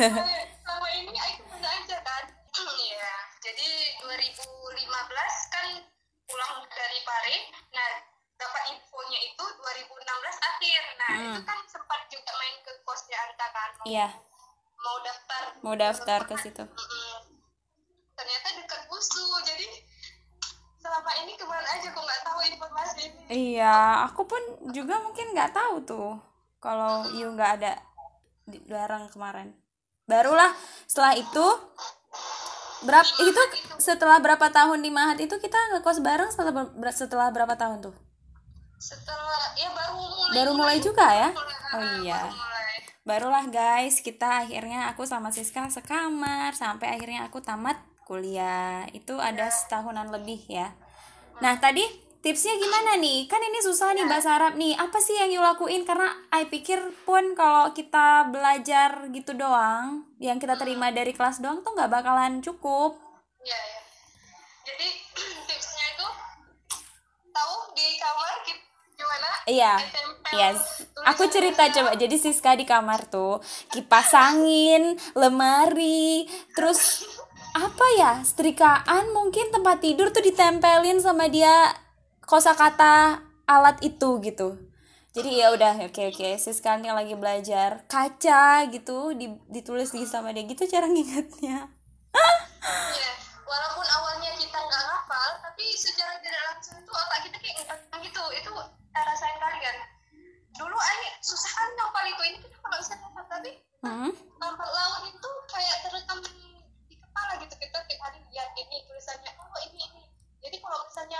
sama 0.64 0.88
ini 0.96 1.18
aku 1.20 1.44
ke 1.44 1.46
mana 1.52 1.68
aja 1.68 1.96
kan. 2.00 2.24
Iya 2.56 3.12
jadi 3.44 3.68
2015 4.00 5.52
kan 5.52 5.66
pulang 6.24 6.64
dari 6.72 6.98
Pare 7.04 7.36
nah 7.76 7.90
dapat 8.40 8.62
infonya 8.72 9.20
itu 9.20 9.44
2016 9.44 10.48
akhir. 10.48 10.82
Nah 10.96 11.10
Hmm. 11.12 11.28
itu 11.36 11.40
kan 11.44 11.58
sempat 11.68 12.00
juga 12.08 12.32
main 12.40 12.56
ke 12.64 12.72
kosnya 12.88 13.20
Anta 13.20 13.46
kan. 13.52 13.70
Mau, 13.76 13.84
iya. 13.84 14.08
Mau 14.80 14.96
daftar. 15.04 15.42
Mau 15.60 15.74
daftar 15.76 16.20
ke 16.24 16.34
situ. 16.40 16.64
Ternyata 18.16 18.48
dekat 18.56 18.80
Busu 18.88 19.20
jadi 19.44 19.68
selama 20.80 21.12
ini 21.20 21.36
ke 21.36 21.44
mana 21.44 21.68
aja 21.68 21.84
kok 21.92 22.00
nggak 22.00 22.22
tahu 22.24 22.40
informasi. 22.48 23.02
Ini 23.28 23.52
iya 23.60 24.08
aku 24.08 24.24
pun 24.24 24.40
juga 24.72 25.04
mungkin 25.04 25.36
nggak 25.36 25.52
tahu 25.52 25.76
tuh 25.84 26.31
kalau 26.62 27.10
you 27.10 27.26
nggak 27.34 27.58
ada 27.58 27.74
di 28.46 28.62
bareng 28.62 29.10
kemarin. 29.10 29.50
Barulah 30.06 30.54
setelah 30.86 31.18
itu 31.18 31.46
berapa 32.86 33.10
itu 33.22 33.42
setelah 33.78 34.18
berapa 34.22 34.46
tahun 34.50 34.82
di 34.82 34.90
mahat 34.90 35.18
itu 35.18 35.34
kita 35.38 35.58
ngekos 35.74 36.02
bareng 36.02 36.30
setelah 36.30 36.70
ber- 36.70 36.94
setelah 36.94 37.28
berapa 37.34 37.58
tahun 37.58 37.82
tuh? 37.90 37.94
Setelah 38.78 39.42
ya 39.58 39.70
baru 39.74 39.94
mulai 39.98 40.30
baru 40.34 40.52
mulai 40.54 40.78
juga 40.78 41.06
ya? 41.10 41.30
Oh 41.74 41.84
iya. 42.02 42.30
baru 43.02 43.26
barulah 43.26 43.50
guys 43.50 43.98
kita 43.98 44.46
akhirnya 44.46 44.86
aku 44.94 45.02
sama 45.02 45.34
Siska 45.34 45.66
sekamar 45.66 46.54
sampai 46.54 46.94
akhirnya 46.94 47.26
aku 47.26 47.42
tamat 47.42 47.78
kuliah. 48.06 48.86
Itu 48.94 49.18
ada 49.18 49.50
setahunan 49.50 50.14
lebih 50.14 50.46
ya. 50.46 50.74
Nah 51.42 51.58
tadi 51.58 51.82
tipsnya 52.22 52.54
gimana 52.54 52.96
nih 53.02 53.26
kan 53.26 53.42
ini 53.42 53.58
susah 53.58 53.98
nih 53.98 54.06
bahasa 54.06 54.38
Arab 54.38 54.54
nih 54.54 54.78
apa 54.78 55.02
sih 55.02 55.18
yang 55.18 55.34
you 55.34 55.42
lakuin 55.42 55.82
karena 55.82 56.14
I 56.30 56.46
pikir 56.46 56.78
pun 57.02 57.34
kalau 57.34 57.74
kita 57.74 58.30
belajar 58.30 59.10
gitu 59.10 59.34
doang 59.34 60.06
yang 60.22 60.38
kita 60.38 60.54
terima 60.54 60.94
dari 60.94 61.10
kelas 61.10 61.42
doang 61.42 61.66
tuh 61.66 61.74
nggak 61.74 61.90
bakalan 61.90 62.38
cukup 62.38 62.94
Iya, 63.42 63.58
ya. 63.58 63.82
Jadi 64.62 64.86
tipsnya 65.50 65.86
itu 65.98 66.08
tahu 67.34 67.54
di 67.74 67.86
kamar 67.98 68.34
kita 68.46 68.62
gimana? 68.94 69.28
Iya, 69.50 69.72
Tempel 69.82 70.38
yes. 70.38 70.58
Aku 71.02 71.26
cerita 71.26 71.66
coba. 71.74 71.98
Jadi 71.98 72.14
Siska 72.22 72.54
di 72.54 72.62
kamar 72.62 73.10
tuh 73.10 73.42
kipas 73.74 74.14
angin, 74.14 74.94
lemari, 75.18 76.30
terus 76.54 77.02
apa 77.66 77.86
ya? 77.98 78.12
Setrikaan 78.22 79.10
mungkin 79.10 79.50
tempat 79.50 79.82
tidur 79.82 80.14
tuh 80.14 80.22
ditempelin 80.22 81.02
sama 81.02 81.26
dia 81.26 81.81
kosakata 82.26 83.22
alat 83.46 83.78
itu 83.82 84.18
gitu. 84.22 84.58
Jadi 85.12 85.44
ya 85.44 85.52
udah 85.52 85.76
oke 85.84 86.02
oke 86.08 86.28
Siska 86.40 86.80
yang 86.80 86.96
lagi 86.96 87.12
belajar 87.12 87.84
kaca 87.84 88.64
gitu 88.72 89.12
di- 89.12 89.36
ditulis 89.52 89.92
di 89.92 90.08
sama 90.08 90.32
dia 90.32 90.48
gitu 90.48 90.64
cara 90.64 90.88
ngingetnya. 90.88 91.68
Iya, 92.96 93.12
walaupun 93.44 93.84
awalnya 93.84 94.32
kita 94.40 94.56
nggak 94.56 94.82
ngapal, 94.88 95.30
tapi 95.44 95.64
secara 95.76 96.16
tidak 96.24 96.40
langsung 96.48 96.80
itu 96.80 96.92
otak 96.96 97.20
kita 97.28 97.36
kayak 97.44 98.00
gitu. 98.00 98.22
Itu 98.40 98.50
cara 98.96 99.12
saya 99.12 99.36
kalian. 99.36 99.76
Dulu 100.56 100.76
ani 100.80 101.08
susah 101.20 101.52
kan 101.60 101.68
ngapal 101.76 102.04
itu 102.08 102.22
ini 102.32 102.38
kita 102.40 102.56
nggak 102.56 102.80
bisa 102.80 102.94
ngapal, 102.96 103.24
tapi 103.28 103.52
Hmm? 103.82 104.14
laun 104.38 105.02
itu 105.10 105.30
kayak 105.50 105.76
terekam 105.82 106.22
di 106.86 106.94
kepala 106.94 107.34
gitu 107.42 107.54
kita 107.58 107.78
tiap 107.82 108.00
hari 108.06 108.22
lihat 108.30 108.50
ini 108.54 108.86
tulisannya 108.86 109.30
oh 109.42 109.60
ini 109.66 109.82
ini. 109.90 110.02
Jadi 110.38 110.56
kalau 110.62 110.78
misalnya 110.86 111.18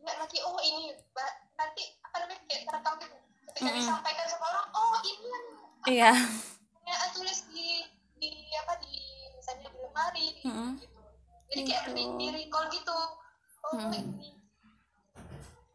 ingat 0.00 0.16
lagi 0.16 0.38
oh 0.40 0.56
ini 0.72 0.96
nanti 1.52 1.82
apa 2.00 2.16
namanya 2.18 2.40
kayak 2.44 2.62
terekam 2.64 2.94
gitu. 2.98 3.16
Ketika 3.46 3.68
Mm-mm. 3.68 3.78
disampaikan 3.78 4.26
sama 4.26 4.46
orang 4.48 4.66
oh 4.72 4.94
ini 5.04 5.28
yang 5.28 5.44
Iya. 5.84 6.12
yang 6.82 7.10
tulis 7.12 7.38
di 7.50 7.68
di 8.16 8.30
apa 8.56 8.74
di 8.78 8.94
misalnya 9.34 9.66
di 9.66 9.76
lemari 9.76 10.26
di, 10.32 10.42
Mm-mm. 10.46 10.70
gitu 10.78 11.00
jadi 11.50 11.62
kayak 11.62 11.82
Gitu. 11.84 11.92
di, 11.92 12.02
di 12.16 12.26
recall 12.32 12.66
gitu 12.68 12.98
oh 13.62 13.72
Mm. 13.74 13.92
ini 13.92 14.30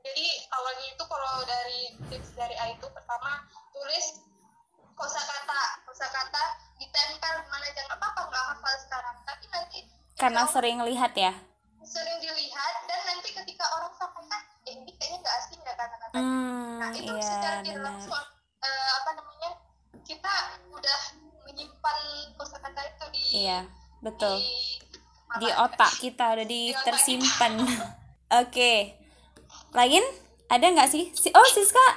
jadi 0.02 0.26
awalnya 0.50 0.88
itu 0.90 1.04
kalau 1.04 1.34
dari 1.44 1.82
tips 2.08 2.32
dari 2.34 2.56
A 2.56 2.72
itu 2.72 2.88
pertama 2.88 3.44
tulis 3.70 4.06
kosakata 4.94 5.62
kosakata 5.84 6.44
ditempel 6.78 7.36
mana 7.46 7.66
aja 7.66 7.82
nggak 7.84 8.00
apa-apa 8.00 8.22
nggak 8.26 8.46
hafal 8.50 8.76
sekarang 8.80 9.16
tapi 9.22 9.46
nanti 9.50 9.80
Karena 10.16 10.44
sering 10.48 10.82
lihat 10.82 11.14
ya. 11.14 11.30
Itu 16.98 17.14
iya 17.14 17.24
secara 17.24 17.58
tidak 17.62 17.84
langsung 17.86 18.18
eh, 18.62 18.90
apa 19.02 19.10
namanya 19.18 19.52
kita 20.02 20.34
udah 20.72 21.00
menyimpan 21.48 21.98
kosakata 22.36 22.82
itu 22.84 23.06
di 23.12 23.22
Iya, 23.44 23.60
betul. 24.00 24.40
di, 24.40 24.80
Di 25.44 25.50
otak 25.52 25.92
kita 26.00 26.34
udah 26.40 26.48
di 26.48 26.72
tersimpan. 26.72 27.60
Oke. 28.42 28.96
Lain 29.76 30.04
ada 30.48 30.64
nggak 30.64 30.88
sih? 30.88 31.12
Si 31.12 31.28
oh 31.36 31.48
Siska, 31.52 31.88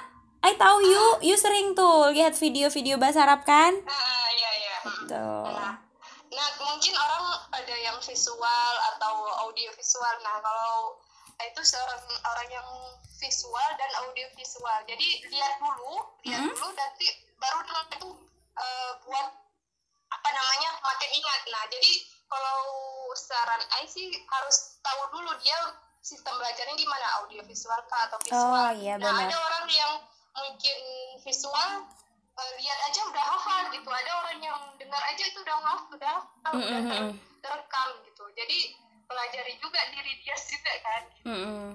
I 0.43 0.59
tahu 0.59 0.83
you, 0.83 1.05
you 1.23 1.37
sering 1.39 1.79
tuh 1.79 2.11
lihat 2.11 2.35
video-video 2.35 2.99
bahasa 2.99 3.23
Arab 3.23 3.47
kan? 3.47 3.79
Ah, 3.87 4.27
iya 4.35 4.51
iya. 4.59 4.77
Betul. 4.83 5.55
Nah, 5.55 5.77
nah 6.35 6.49
mungkin 6.59 6.95
orang 6.99 7.25
ada 7.55 7.77
yang 7.79 7.97
visual 8.03 8.75
atau 8.95 9.15
audio 9.47 9.71
visual. 9.77 10.15
Nah 10.27 10.37
kalau 10.43 10.99
itu 11.47 11.61
seorang 11.63 12.03
orang 12.23 12.49
yang 12.51 12.69
visual 13.17 13.71
dan 13.77 13.91
audio 14.01 14.27
visual. 14.33 14.79
Jadi 14.85 15.09
lihat 15.27 15.55
dulu, 15.57 15.95
lihat 16.25 16.41
Hmm. 16.41 16.51
dulu 16.51 16.69
nanti 16.73 17.07
baru 17.37 17.61
dengan 17.63 17.87
itu 17.91 18.09
eh, 18.57 18.93
buat 19.03 19.29
apa 20.11 20.29
namanya 20.31 20.71
makin 20.81 21.11
ingat. 21.11 21.41
Nah 21.49 21.65
jadi 21.69 21.93
kalau 22.27 22.61
saran 23.15 23.63
I 23.77 23.85
sih 23.85 24.13
harus 24.23 24.77
tahu 24.81 25.01
dulu 25.11 25.33
dia 25.41 25.57
sistem 26.01 26.33
belajarnya 26.37 26.77
gimana 26.77 27.07
audio 27.21 27.41
visual 27.45 27.81
kah 27.87 28.09
atau 28.09 28.19
visual. 28.21 28.41
Oh, 28.41 28.73
iya, 28.73 28.97
nah 28.97 29.13
benar. 29.13 29.29
ada 29.29 29.37
orang 29.37 29.67
yang 29.69 29.93
mungkin 30.33 30.79
visual 31.21 31.71
eh, 32.33 32.53
lihat 32.57 32.79
aja 32.89 33.01
udah 33.05 33.25
hafal 33.27 33.63
gitu 33.69 33.89
ada 33.89 34.11
orang 34.25 34.39
yang 34.41 34.59
dengar 34.77 35.03
aja 35.05 35.25
itu 35.25 35.39
udah 35.41 35.57
hafal 35.61 35.93
udah 35.93 36.17
Mm, 36.41 36.57
udah 36.57 36.81
ter- 36.83 37.05
mm. 37.05 37.13
terekam 37.41 37.89
gitu 38.09 38.25
jadi 38.33 38.59
pelajari 39.11 39.59
juga 39.59 39.83
diri 39.91 40.15
dia 40.17 40.37
juga 40.39 40.73
kan 40.81 41.03
Mm-mm. 41.25 41.67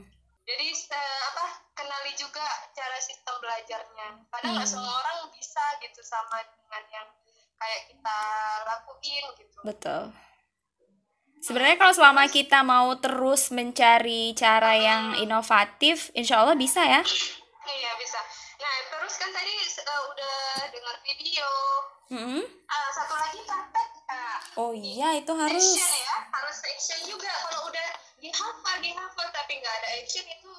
jadi 0.41 0.67
se- 0.71 0.95
apa 1.27 1.45
kenali 1.73 2.15
juga 2.15 2.41
cara 2.71 2.95
sistem 2.97 3.35
belajarnya 3.37 4.07
karena 4.25 4.47
nggak 4.53 4.63
Hmm. 4.63 4.73
semua 4.73 4.95
orang 4.95 5.27
bisa 5.29 5.59
gitu 5.79 5.99
sama 5.99 6.39
dengan 6.49 6.83
yang 6.89 7.07
kayak 7.55 7.81
kita 7.85 8.17
lakuin 8.65 9.25
gitu 9.35 9.59
Betul. 9.61 10.03
Sebenarnya 11.37 11.77
kalau 11.77 11.93
selama 11.93 12.23
kita 12.27 12.59
mau 12.61 12.89
terus 12.95 13.49
mencari 13.49 14.33
cara 14.33 14.73
yang 14.73 15.13
inovatif, 15.15 16.09
insya 16.11 16.41
Allah 16.41 16.55
bisa 16.55 16.81
ya. 16.81 17.05
iya 17.67 17.91
bisa 17.95 18.17
nah 18.55 18.75
terus 18.89 19.13
kan 19.15 19.29
tadi 19.29 19.51
eh, 19.51 19.75
udah 20.05 20.35
dengar 20.69 20.95
video 21.01 21.49
Mm-mm. 22.07 22.41
Ah, 22.65 22.89
satu 22.91 23.13
lagi 23.13 23.41
praktek 23.41 23.89
Kak. 24.05 24.39
Oh 24.55 24.71
iya, 24.71 25.15
itu 25.15 25.31
harus. 25.31 25.57
action 25.57 25.91
ya 25.99 26.15
harus 26.31 26.57
action 26.63 26.99
juga 27.05 27.31
kalau 27.43 27.67
udah 27.67 27.87
dihafal 28.17 28.75
dihafal 28.79 29.27
tapi 29.29 29.53
nggak 29.55 29.75
ada 29.75 29.89
action 29.95 30.23
itu 30.23 30.51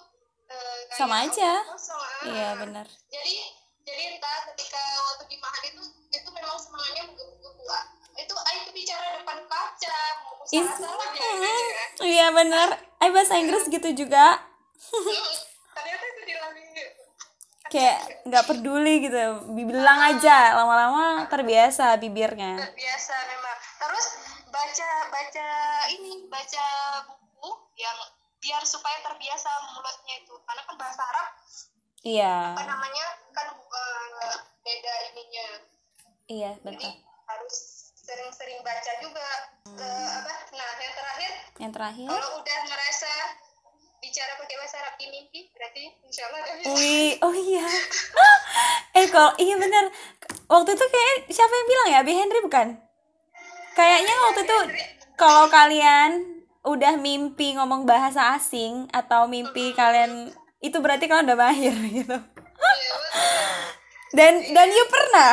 eh, 0.46 0.78
kayak 0.86 0.96
Sama 0.96 1.16
aja. 1.22 1.50
kosong, 1.64 1.96
ah. 1.96 2.22
Iya 2.24 2.48
benar. 2.58 2.86
jadi 3.06 3.36
jadi 3.82 4.02
entah 4.12 4.50
ketika 4.50 4.82
waktu 5.00 5.24
di 5.26 5.36
mahat 5.38 5.62
itu 5.64 5.82
itu 6.10 6.28
memang 6.28 6.56
semangatnya 6.56 7.02
menggebu-gebu 7.06 7.64
ah. 7.68 7.84
itu 8.14 8.34
ayo 8.34 8.60
bicara 8.70 9.06
depan 9.16 9.38
kaca 9.44 9.98
mau 10.20 10.34
Is- 10.44 10.66
salah 10.66 10.96
salah 10.96 11.06
ya 11.14 11.32
gitu 11.38 12.02
ya 12.02 12.06
Iya 12.06 12.26
benar. 12.32 12.68
ay 12.98 13.08
bahasa 13.10 13.34
Inggris 13.36 13.66
gitu 13.66 13.88
juga 13.94 14.42
kayak 17.76 18.24
nggak 18.24 18.46
peduli 18.48 18.94
gitu. 19.04 19.20
Bilang 19.52 20.00
aja 20.00 20.56
lama-lama 20.56 21.28
terbiasa 21.28 22.00
bibirnya. 22.00 22.56
Biasa 22.72 23.14
memang. 23.28 23.56
Terus 23.76 24.06
baca 24.48 24.90
baca 25.12 25.48
ini 25.92 26.24
baca 26.32 26.64
buku 27.04 27.50
yang 27.76 27.98
biar 28.40 28.62
supaya 28.64 28.96
terbiasa 29.04 29.48
mulutnya 29.76 30.14
itu. 30.24 30.34
Karena 30.48 30.62
kan 30.64 30.76
bahasa 30.80 31.02
Arab 31.04 31.28
iya. 32.06 32.54
apa 32.56 32.64
namanya 32.64 33.06
kan 33.36 33.48
eh, 33.52 34.36
beda 34.64 34.94
ininya. 35.12 35.48
Iya 36.26 36.50
jadi 36.64 36.88
betul. 36.88 36.92
harus 37.28 37.56
sering-sering 38.00 38.64
baca 38.64 38.92
juga. 39.04 39.28
Eh, 39.76 40.08
apa? 40.22 40.34
Nah 40.54 40.70
yang 40.80 40.94
terakhir? 40.96 41.30
Yang 41.60 41.72
terakhir? 41.76 42.08
Kalau 42.08 42.30
udah 42.40 42.58
ngerasa 42.70 43.12
bicara 44.06 44.38
pakai 44.38 44.54
bahasa 44.54 44.76
Arab 44.78 44.94
di 44.94 45.06
mimpi 45.10 45.50
berarti 45.50 45.82
insya 46.06 46.30
Allah 46.30 46.40
bisa 46.54 46.70
Wih, 46.78 47.18
oh 47.26 47.34
iya. 47.34 47.66
eh 49.02 49.06
kalau 49.10 49.34
iya 49.36 49.58
bener. 49.58 49.90
Waktu 50.46 50.78
itu 50.78 50.86
kayak 50.86 51.14
siapa 51.26 51.50
yang 51.50 51.66
bilang 51.66 51.88
ya? 51.90 51.98
Abi 52.06 52.12
Henry 52.14 52.38
bukan? 52.38 52.78
Kayaknya 53.74 54.14
waktu 54.30 54.40
itu 54.46 54.58
kalau 55.18 55.50
kalian 55.50 56.10
udah 56.62 56.94
mimpi 56.96 57.58
ngomong 57.58 57.82
bahasa 57.82 58.34
asing 58.38 58.86
atau 58.94 59.26
mimpi 59.26 59.74
kalian 59.74 60.30
itu 60.62 60.78
berarti 60.78 61.10
kalian 61.10 61.26
udah 61.26 61.38
mahir 61.38 61.74
gitu. 61.98 62.16
Iya. 62.16 62.94
Dan 64.14 64.32
dan 64.54 64.68
you 64.70 64.86
pernah? 64.86 65.32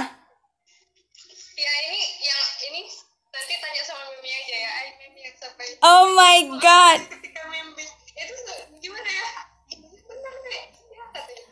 ya 1.53 1.71
ini 1.87 2.01
yang 2.25 2.41
ini 2.67 2.81
nanti 3.29 3.53
tanya 3.55 3.83
sama 3.85 4.03
Mimi 4.11 4.33
aja 4.33 4.55
ya 4.57 4.71
Ay 4.81 4.87
Mimi 4.99 5.21
yang 5.23 5.37
sampai 5.37 5.77
Oh 5.79 6.11
my 6.11 6.37
god. 6.57 6.99
ketika 7.07 7.41
mimpi 7.47 7.85
itu 8.13 8.33
tuh 8.43 8.59
gimana 8.77 9.07
ya 9.07 9.27
benar 10.03 10.33
nih 10.43 10.63
ya 10.91 11.03
katanya 11.13 11.45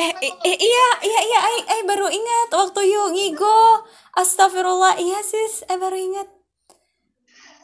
Eh, 0.00 0.12
eh, 0.16 0.32
eh, 0.32 0.56
iya, 0.56 0.88
iya, 1.04 1.20
iya, 1.28 1.38
ay, 1.44 1.56
ay, 1.76 1.80
baru 1.84 2.08
ingat 2.08 2.48
waktu 2.56 2.88
you 2.88 3.04
ngigo. 3.12 3.84
Astagfirullah, 4.16 4.96
iya 4.96 5.20
sis, 5.20 5.60
eh 5.68 5.76
baru 5.76 5.92
ingat. 5.92 6.24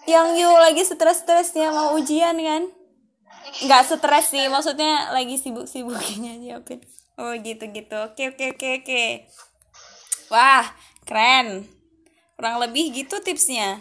Yang 0.05 0.45
you 0.45 0.51
lagi 0.53 0.85
stres-stresnya 0.85 1.73
mau 1.73 1.97
ujian 1.97 2.37
kan? 2.37 2.69
Nggak 3.65 3.83
stres 3.89 4.37
sih, 4.37 4.53
maksudnya 4.53 5.17
lagi 5.17 5.41
sibuk-sibuknya 5.41 6.37
nyiapin. 6.43 6.85
Oh 7.17 7.33
gitu-gitu, 7.33 7.97
oke, 8.05 8.37
oke, 8.37 8.45
oke, 8.53 8.69
oke. 8.85 9.05
Wah, 10.29 10.69
keren. 11.09 11.65
Kurang 12.37 12.61
lebih 12.61 12.93
gitu 12.93 13.17
tipsnya. 13.25 13.81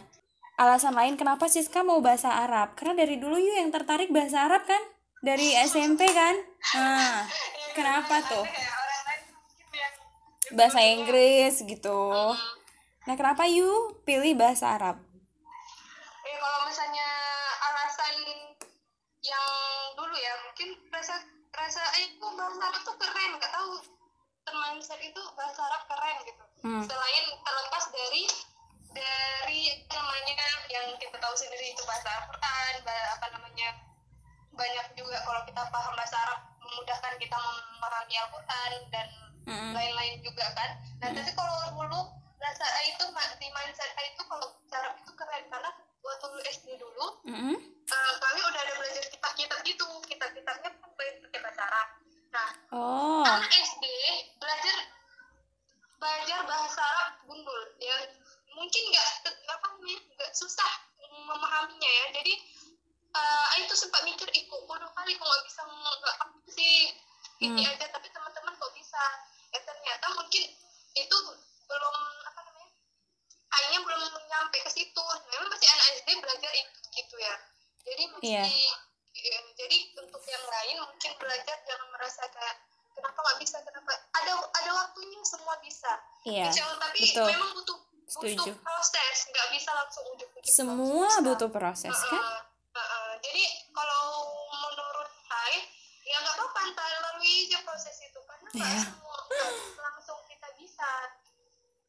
Alasan 0.55 0.95
lain 0.95 1.19
kenapa 1.19 1.51
Siska 1.51 1.83
mau 1.83 1.99
bahasa 1.99 2.31
Arab? 2.31 2.79
Karena 2.79 3.03
dari 3.03 3.19
dulu 3.19 3.35
you 3.35 3.59
yang 3.59 3.75
tertarik 3.75 4.07
bahasa 4.15 4.47
Arab 4.47 4.63
kan? 4.63 4.79
Dari 5.19 5.51
SMP 5.67 6.07
kan? 6.07 6.39
Nah, 6.79 7.27
kenapa 7.75 8.23
tuh? 8.25 8.45
yang 8.47 8.85
bahasa 10.55 10.79
Inggris 10.79 11.59
gitu. 11.59 11.99
Nah, 13.05 13.15
kenapa 13.17 13.45
you 13.45 13.67
pilih 14.01 14.33
bahasa 14.33 14.77
Arab? 14.77 14.97
ya 16.25 16.35
kalau 16.41 16.65
misalnya 16.65 17.09
alasan 17.61 18.15
yang 19.21 19.49
dulu 19.93 20.15
ya 20.17 20.33
mungkin 20.41 20.73
rasa 20.89 21.21
rasa 21.53 21.81
eh 22.01 22.09
itu 22.09 22.25
bahasa 22.33 22.61
Arab 22.65 22.81
tuh 22.81 22.97
keren 22.97 23.37
nggak 23.37 23.51
tahu 23.53 23.77
mindset 24.57 25.01
itu 25.01 25.21
bahasa 25.37 25.61
Arab 25.61 25.85
keren 25.85 26.17
gitu 26.25 26.43
Hmm. 26.65 26.81
selain 26.81 27.25
terlepas 27.45 27.85
dari 27.93 28.25
dari 28.89 29.61
namanya 29.85 30.33
yang 30.73 30.97
kita 30.97 31.13
tahu 31.21 31.35
sendiri 31.37 31.77
itu 31.77 31.83
bahasa 31.85 32.09
Al-Quran 32.09 32.73
apa 32.89 33.27
namanya 33.37 33.69
banyak 34.49 34.87
juga 34.97 35.21
kalau 35.29 35.45
kita 35.45 35.61
paham 35.69 35.93
bahasa 35.93 36.17
Arab 36.25 36.39
memudahkan 36.75 37.15
kita 37.15 37.37
memahami 37.39 38.15
Al-Quran 38.19 38.71
dan 38.91 39.07
lain-lain 39.71 40.19
juga 40.19 40.43
kan. 40.51 40.69
Nah 40.99 41.09
tapi 41.09 41.31
kalau 41.31 41.55
dulu 41.71 41.99
rasa 42.35 42.67
itu 42.83 43.03
ma- 43.09 43.35
di 43.39 43.47
mindset 43.49 43.87
itu 43.95 44.21
kalau 44.21 44.51
Arab 44.69 44.99
itu 44.99 45.11
keren. 45.13 45.47
Karena 45.47 45.71
waktu 46.01 46.25
dulu 46.27 46.41
SD 46.43 46.67
dulu 46.75 47.05
Mm-mm. 47.23 47.55
eh, 47.85 48.13
kami 48.19 48.39
udah 48.43 48.61
ada 48.61 48.73
belajar 48.75 49.03
kitab-kitab 49.07 49.59
gitu. 49.63 49.87
Kitab-kitabnya 50.03 50.67
kan 50.67 50.73
pakai 50.75 51.39
bahasa 51.39 51.61
Arab. 51.63 51.87
Nah 52.29 52.49
Oh, 52.69 53.23
anak 53.23 53.47
SD 53.49 53.85
belajar 54.35 54.77
belajar 55.95 56.39
bahasa 56.43 56.81
Arab 56.83 57.11
gundul 57.23 57.61
ya. 57.79 57.95
Mungkin 58.51 58.83
nggak 58.87 59.09
apa 59.47 59.67
namanya 59.71 59.97
nggak 60.11 60.31
susah 60.33 60.71
memahaminya 60.99 61.91
ya. 61.91 62.05
Jadi 62.13 62.33
eh 63.15 63.61
itu 63.61 63.73
sempat 63.73 64.03
mikir 64.03 64.27
kok 64.27 64.61
bodoh 64.63 64.91
kali 64.91 65.11
kok 65.11 65.23
nggak 65.23 65.43
bisa 65.45 65.61
nggak 65.63 66.15
apa 66.17 66.35
sih 66.49 66.91
ini 67.37 67.61
Hmm. 67.61 67.71
aja 67.71 67.85
tapi 67.89 68.07
teman-teman 68.09 68.53
kok 68.53 68.71
bisa 68.71 69.01
ya 69.49 69.59
ternyata 69.61 70.05
mungkin 70.13 70.43
itu 70.93 71.17
belum 71.65 71.95
apa 72.23 72.39
namanya 72.41 72.69
kayaknya 73.49 73.79
belum 73.81 73.99
nyampe 74.25 74.57
ke 74.61 74.69
situ 74.69 75.03
memang 75.25 75.47
masih 75.47 75.67
anak 75.69 75.87
SD 75.95 76.09
belajar 76.17 76.51
itu 76.53 76.77
gitu 76.93 77.15
ya 77.17 77.35
jadi 77.81 78.03
mesti 78.09 78.27
Iya. 78.27 78.43
ya, 79.15 79.39
jadi 79.55 79.77
untuk 79.97 80.23
yang 80.25 80.45
lain 80.45 80.75
mungkin 80.81 81.11
belajar 81.15 81.57
jangan 81.61 81.87
merasa 81.89 82.23
kayak 82.27 82.55
kenapa 82.91 83.15
nggak 83.17 83.39
bisa 83.39 83.57
kenapa 83.61 83.91
ada 84.13 84.31
ada 84.53 84.71
waktunya 84.73 85.19
semua 85.21 85.55
bisa 85.57 85.91
iya. 86.23 86.47
Insya 86.47 86.63
Allah, 86.65 86.79
tapi 86.81 86.99
betul. 87.01 87.27
memang 87.27 87.51
butuh 87.53 87.77
Setuju. 88.05 88.37
butuh 88.37 88.55
proses 88.61 89.15
nggak 89.25 89.47
bisa 89.51 89.69
langsung 89.73 90.03
ujuk-ujuk 90.09 90.45
Semua 90.45 91.09
butuh 91.21 91.49
proses 91.49 91.89
kan? 91.91 92.21
Heeh, 92.21 92.39
heeh. 92.75 93.09
jadi 93.19 93.43
kalau 93.71 94.05
menurut 94.47 95.09
saya 95.25 95.59
ya 96.05 96.17
nggak 96.17 96.35
apa-apa 96.37 96.59
ntar 96.71 96.85
lalui 97.01 97.49
aja 97.49 97.57
proses 97.61 97.95
itu 97.99 98.19
karena 98.21 98.45
nggak 98.47 98.54
Iya. 98.65 98.83
nggak 98.85 99.51
langsung 99.77 100.19
kita 100.25 100.47
bisa 100.57 100.89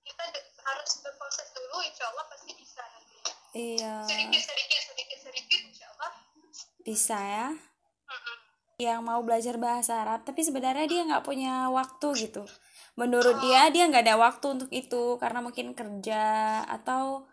kita 0.03 0.23
harus 0.62 0.91
berproses 1.01 1.49
dulu 1.51 1.81
insya 1.81 2.05
Allah 2.12 2.25
pasti 2.29 2.53
bisa 2.53 2.83
nanti 2.85 3.17
Iya. 3.57 4.05
sedikit 4.05 4.43
sedikit 4.45 4.81
sedikit 4.93 5.19
sedikit 5.21 5.61
insya 5.65 5.87
Allah 5.97 6.12
Bisa 6.87 7.19
ya. 7.19 7.49
Mm-mm. 7.51 8.37
Yang 8.79 9.01
mau 9.03 9.21
belajar 9.25 9.57
bahasa 9.59 10.07
Arab, 10.07 10.23
tapi 10.23 10.45
sebenarnya 10.45 10.87
dia 10.87 11.03
nggak 11.03 11.25
punya 11.27 11.67
waktu 11.73 12.09
gitu. 12.15 12.47
Menurut 12.95 13.43
dia, 13.43 13.67
dia 13.75 13.89
nggak 13.91 14.05
ada 14.07 14.17
waktu 14.17 14.47
untuk 14.55 14.71
itu 14.71 15.19
karena 15.19 15.43
mungkin 15.43 15.75
kerja 15.75 16.23
atau 16.65 17.27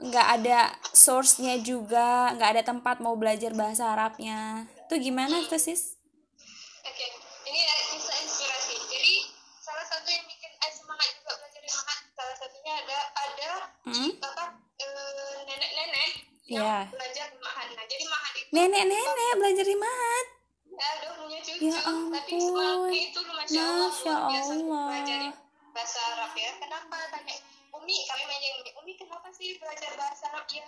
nggak 0.00 0.26
ada 0.40 0.72
source-nya 0.94 1.60
juga, 1.60 2.32
nggak 2.38 2.50
ada 2.56 2.62
tempat 2.64 3.02
mau 3.04 3.18
belajar 3.20 3.52
bahasa 3.52 3.92
Arabnya. 3.92 4.64
Itu 4.88 4.96
gimana 4.96 5.44
tuh 5.44 5.60
sis? 5.60 5.99
Yang 16.50 16.60
Iya. 16.60 16.78
belajar 16.90 17.26
di 17.30 17.38
Mahat. 17.38 17.66
Nah, 17.70 17.84
jadi 17.86 18.04
Mahat 18.04 18.32
itu 18.34 18.48
Nenek-nenek 18.50 19.32
belajar 19.36 19.64
di 19.64 19.76
Mahat. 19.76 20.26
ya 20.70 20.88
udah 20.96 21.12
punya 21.14 21.38
cucu, 21.40 21.60
Ya 21.60 21.76
tapi 21.76 21.86
ampun. 21.86 22.40
semangatnya 22.40 23.00
itu 23.04 23.20
masya 23.22 23.60
Allah 23.60 23.88
Masya 23.92 24.12
Allah. 24.50 24.86
belajar 24.88 25.20
bahasa 25.70 25.98
Arab 26.10 26.32
ya. 26.34 26.50
Kenapa 26.56 26.96
tanya 27.10 27.36
Umi? 27.70 27.96
Kami 28.02 28.22
nanya 28.24 28.48
Umi, 28.56 28.70
Umi 28.74 28.92
kenapa 28.96 29.28
sih 29.30 29.54
belajar 29.56 29.92
bahasa 29.94 30.24
Arab? 30.28 30.48
Ya, 30.48 30.66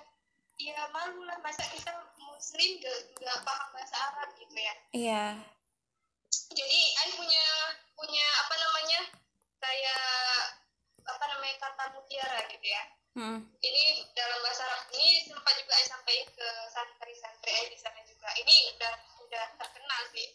ya 0.54 0.84
malu 0.88 1.24
lah 1.24 1.40
masa 1.40 1.64
kita 1.66 1.90
Muslim 2.20 2.70
gak, 2.78 2.98
gak 3.16 3.38
paham 3.42 3.68
bahasa 3.72 3.96
Arab 4.06 4.28
gitu 4.36 4.54
ya. 4.54 4.74
Iya. 4.92 5.24
jadi 6.52 6.80
Ai 6.94 7.10
punya 7.12 7.44
punya 7.94 8.26
apa 8.38 8.54
namanya 8.54 9.00
kayak 9.58 10.04
apa 11.02 11.24
namanya 11.26 11.56
kata 11.58 11.84
mutiara 11.90 12.40
gitu 12.46 12.66
ya 12.66 12.82
Hmm. 13.12 13.44
ini 13.60 14.08
dalam 14.16 14.40
bahasa 14.40 14.64
Arab 14.64 14.88
ini 14.96 15.20
sempat 15.28 15.52
juga 15.60 15.72
Ai 15.76 15.84
sampai 15.84 16.16
ke 16.32 16.48
santri-santri 16.72 17.56
di 17.68 17.76
sana 17.76 18.00
juga. 18.08 18.28
Ini 18.40 18.56
udah 18.72 18.94
udah 19.20 19.44
terkenal 19.60 20.02
sih. 20.16 20.32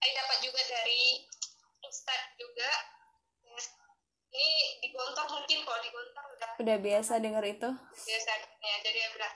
Ai 0.00 0.10
dapat 0.16 0.38
juga 0.40 0.60
dari 0.64 1.28
Ustadz 1.84 2.40
juga. 2.40 2.70
Ini 4.34 4.48
di 4.80 4.88
Gontor 4.90 5.26
mungkin 5.36 5.68
kalau 5.68 5.80
di 5.84 5.90
Gontor 5.92 6.24
udah. 6.32 6.50
Udah 6.64 6.76
biasa 6.80 7.20
denger 7.20 7.44
itu. 7.44 7.68
biasa 7.92 8.30
ya. 8.40 8.76
Jadi 8.80 8.98
ya 9.04 9.08
udah 9.20 9.32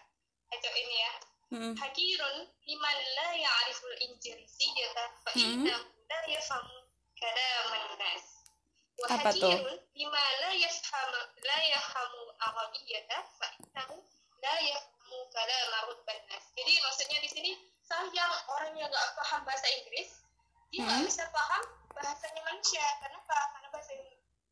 ini 0.79 0.97
ya. 0.97 1.13
Hmm. 1.49 1.73
hakirun 1.81 2.45
liman 2.45 2.99
la 3.17 3.29
ya'riful 3.33 3.97
injirisiyata 4.05 5.05
fa 5.25 5.33
innahu 5.33 5.81
la 6.05 6.21
yafhamu 6.29 6.77
kalaman 7.17 7.97
nas. 7.97 8.25
wa 8.37 8.38
Apa 9.07 9.31
tuh? 9.31 9.47
hakirun 9.55 9.79
lima 9.95 10.25
la 10.43 10.51
yafhamu 10.59 12.23
arabiyata 12.43 13.19
fa 13.39 13.47
innahu 13.63 13.97
la 14.43 14.55
yafhamu 14.59 15.19
kalama 15.31 15.95
jadi 16.59 16.73
maksudnya 16.83 17.19
di 17.23 17.31
sini 17.31 17.51
sayang 17.87 18.33
orang 18.51 18.75
yang 18.75 18.91
nggak 18.91 19.09
paham 19.15 19.41
bahasa 19.47 19.67
Inggris 19.79 20.11
dia 20.75 20.83
nggak 20.83 20.99
Hmm. 20.99 21.07
bisa 21.07 21.25
paham 21.31 21.63
bahasanya 21.95 22.43
manusia 22.45 22.85
kenapa 22.99 23.37
karena 23.55 23.69
bahasa 23.71 23.93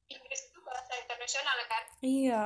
Inggris 0.07 0.41
itu 0.49 0.59
bahasa 0.63 0.93
internasional 1.03 1.59
kan 1.67 1.85
Iya, 2.01 2.45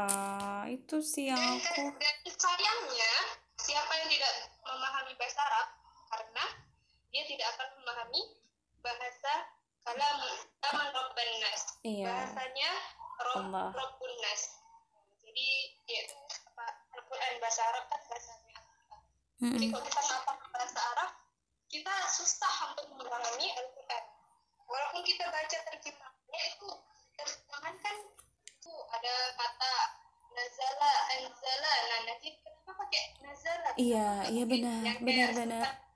itu 0.73 0.97
sih 1.05 1.29
yang 1.29 1.37
dan, 1.37 1.61
aku. 1.61 1.85
dan 2.01 2.17
sayangnya 2.33 3.13
siapa 3.61 3.93
yang 4.01 4.09
tidak 4.09 4.33
memahami 4.65 5.13
bahasa 5.21 5.41
Arab 5.45 5.69
dia 7.11 7.27
tidak 7.27 7.47
akan 7.59 7.69
memahami 7.83 8.23
bahasa 8.81 9.33
kalam 9.83 10.19
kaman 10.63 10.89
Rabban 10.95 11.31
Nas. 11.43 11.63
Iya. 11.83 12.00
Bahasanya 12.11 12.71
Rob, 13.21 13.37
Allah. 13.47 13.69
Rabbun 13.75 14.13
Nas. 14.25 14.43
Jadi 15.23 15.49
itu 15.87 16.19
apa 16.51 16.67
Al-Quran 16.99 17.33
bahasa 17.39 17.61
Arab 17.71 17.85
kan 17.87 18.01
bahasanya. 18.11 18.59
Jadi 19.41 19.67
Mm-mm. 19.67 19.73
kalau 19.73 19.85
kita 19.89 20.03
ngapal 20.05 20.37
bahasa 20.53 20.81
Arab, 20.97 21.11
kita 21.71 21.95
susah 22.13 22.55
untuk 22.75 22.87
memahami 22.93 23.49
Al-Quran. 23.57 24.05
Walaupun 24.69 25.03
kita 25.03 25.25
baca 25.29 25.59
terjemahannya 25.71 26.43
itu 26.55 26.71
terjemahan 27.19 27.75
kan 27.83 27.97
itu 28.47 28.75
ada 28.93 29.15
kata 29.35 29.75
nazala, 30.31 30.93
anzala. 31.19 31.73
Nah, 31.91 32.01
nanti 32.07 32.29
kenapa 32.39 32.71
pakai 32.87 33.03
nazala? 33.25 33.71
Iya, 33.75 34.09
iya 34.31 34.45
benar, 34.47 34.83
yang 34.85 34.99
kayak 35.03 35.90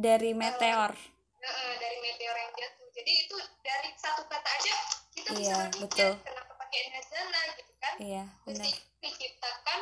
dari 0.00 0.32
Dari 0.32 0.40
meteor. 0.40 0.92
Heeh, 1.40 1.72
dari 1.76 1.98
meteor 2.00 2.36
yang 2.36 2.52
jatuh. 2.52 2.88
Jadi 2.90 3.12
itu 3.24 3.36
dari 3.60 3.88
satu 3.94 4.24
kata 4.24 4.50
aja 4.50 4.74
kita 5.14 5.28
bisa 5.32 5.40
Iya, 5.40 5.56
berpikir 5.68 5.84
betul. 5.86 6.12
kenapa 6.24 6.52
pakai 6.58 6.80
nazala 6.90 7.40
gitu 7.54 7.72
kan? 7.76 7.94
Iya, 7.96 8.24
benar. 8.44 8.64
Mesti 8.66 8.80
diciptakan 9.00 9.80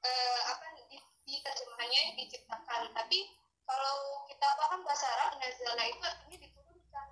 eh, 0.00 0.40
apa 0.46 0.66
di, 0.76 0.96
di 1.24 1.34
terjemahannya 1.40 2.02
diciptakan. 2.14 2.80
Tapi 2.94 3.18
kalau 3.64 3.98
kita 4.26 4.46
paham 4.58 4.80
bahasa 4.82 5.06
Arab 5.08 5.32
nazala 5.38 5.82
itu 5.86 6.02
artinya 6.02 6.36
diturunkan. 6.38 7.06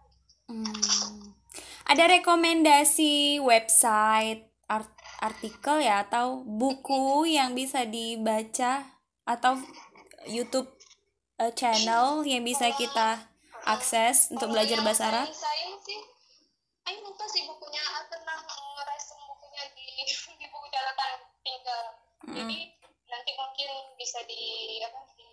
Hmm. 0.48 1.34
Ada 1.88 2.04
rekomendasi 2.20 3.40
website, 3.40 4.44
art- 4.68 4.98
artikel 5.18 5.82
ya 5.82 6.06
atau 6.06 6.46
buku 6.46 7.24
yang 7.36 7.56
bisa 7.58 7.82
dibaca 7.82 8.86
atau 9.26 9.58
YouTube 10.24 10.77
eh, 11.38 11.52
channel 11.54 12.26
yang 12.26 12.42
bisa 12.42 12.68
kita 12.74 13.22
akses 13.66 14.30
untuk 14.34 14.50
Kalau 14.50 14.54
belajar 14.58 14.78
bahasa 14.82 15.02
Arab? 15.06 15.26
sains 15.30 15.80
sih, 15.86 16.00
Ayo 16.88 17.04
lupa 17.04 17.28
sih 17.28 17.44
bukunya 17.44 17.84
pernah 18.08 18.40
ngeresum 18.40 19.20
bukunya 19.28 19.62
di 19.76 19.84
di 20.08 20.46
buku 20.48 20.66
catatan 20.72 21.20
tinggal. 21.44 21.84
Jadi 22.32 22.58
nanti 23.08 23.30
mungkin 23.36 23.68
bisa 24.00 24.24
di 24.24 24.40
apa 24.80 25.00
di 25.14 25.28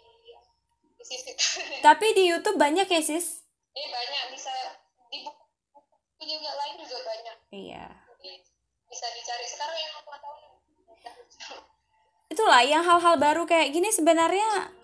disisipkan. 0.99 1.63
Tapi 1.87 2.07
di 2.11 2.23
YouTube 2.27 2.59
banyak 2.59 2.87
ya, 2.91 3.01
Sis? 3.01 3.47
Ini 3.71 3.87
banyak 3.87 4.23
bisa 4.35 4.51
di 5.07 5.23
buku, 5.23 5.43
buku 5.71 6.23
juga 6.27 6.51
lain 6.59 6.75
juga 6.83 6.97
banyak. 7.07 7.37
Iya. 7.55 7.85
Jadi 8.19 8.31
bisa 8.91 9.05
dicari 9.15 9.47
sekarang 9.47 9.79
yang 9.79 9.93
aku 10.03 10.11
tahu 10.19 10.35
Itulah 12.25 12.61
yang 12.67 12.83
hal-hal 12.83 13.15
baru 13.15 13.47
kayak 13.47 13.71
gini 13.71 13.95
sebenarnya 13.95 14.74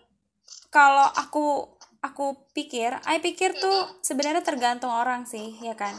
kalau 0.72 1.06
aku 1.20 1.68
aku 2.02 2.50
pikir, 2.58 2.98
I 3.06 3.22
pikir 3.22 3.54
tuh 3.60 4.02
sebenarnya 4.02 4.42
tergantung 4.42 4.90
orang 4.90 5.30
sih, 5.30 5.54
ya 5.62 5.78
kan? 5.78 5.94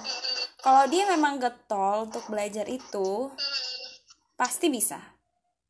Kalau 0.58 0.90
dia 0.90 1.06
memang 1.06 1.38
getol 1.38 2.10
untuk 2.10 2.26
belajar 2.26 2.66
itu, 2.66 3.30
pasti 4.34 4.66
bisa. 4.66 4.98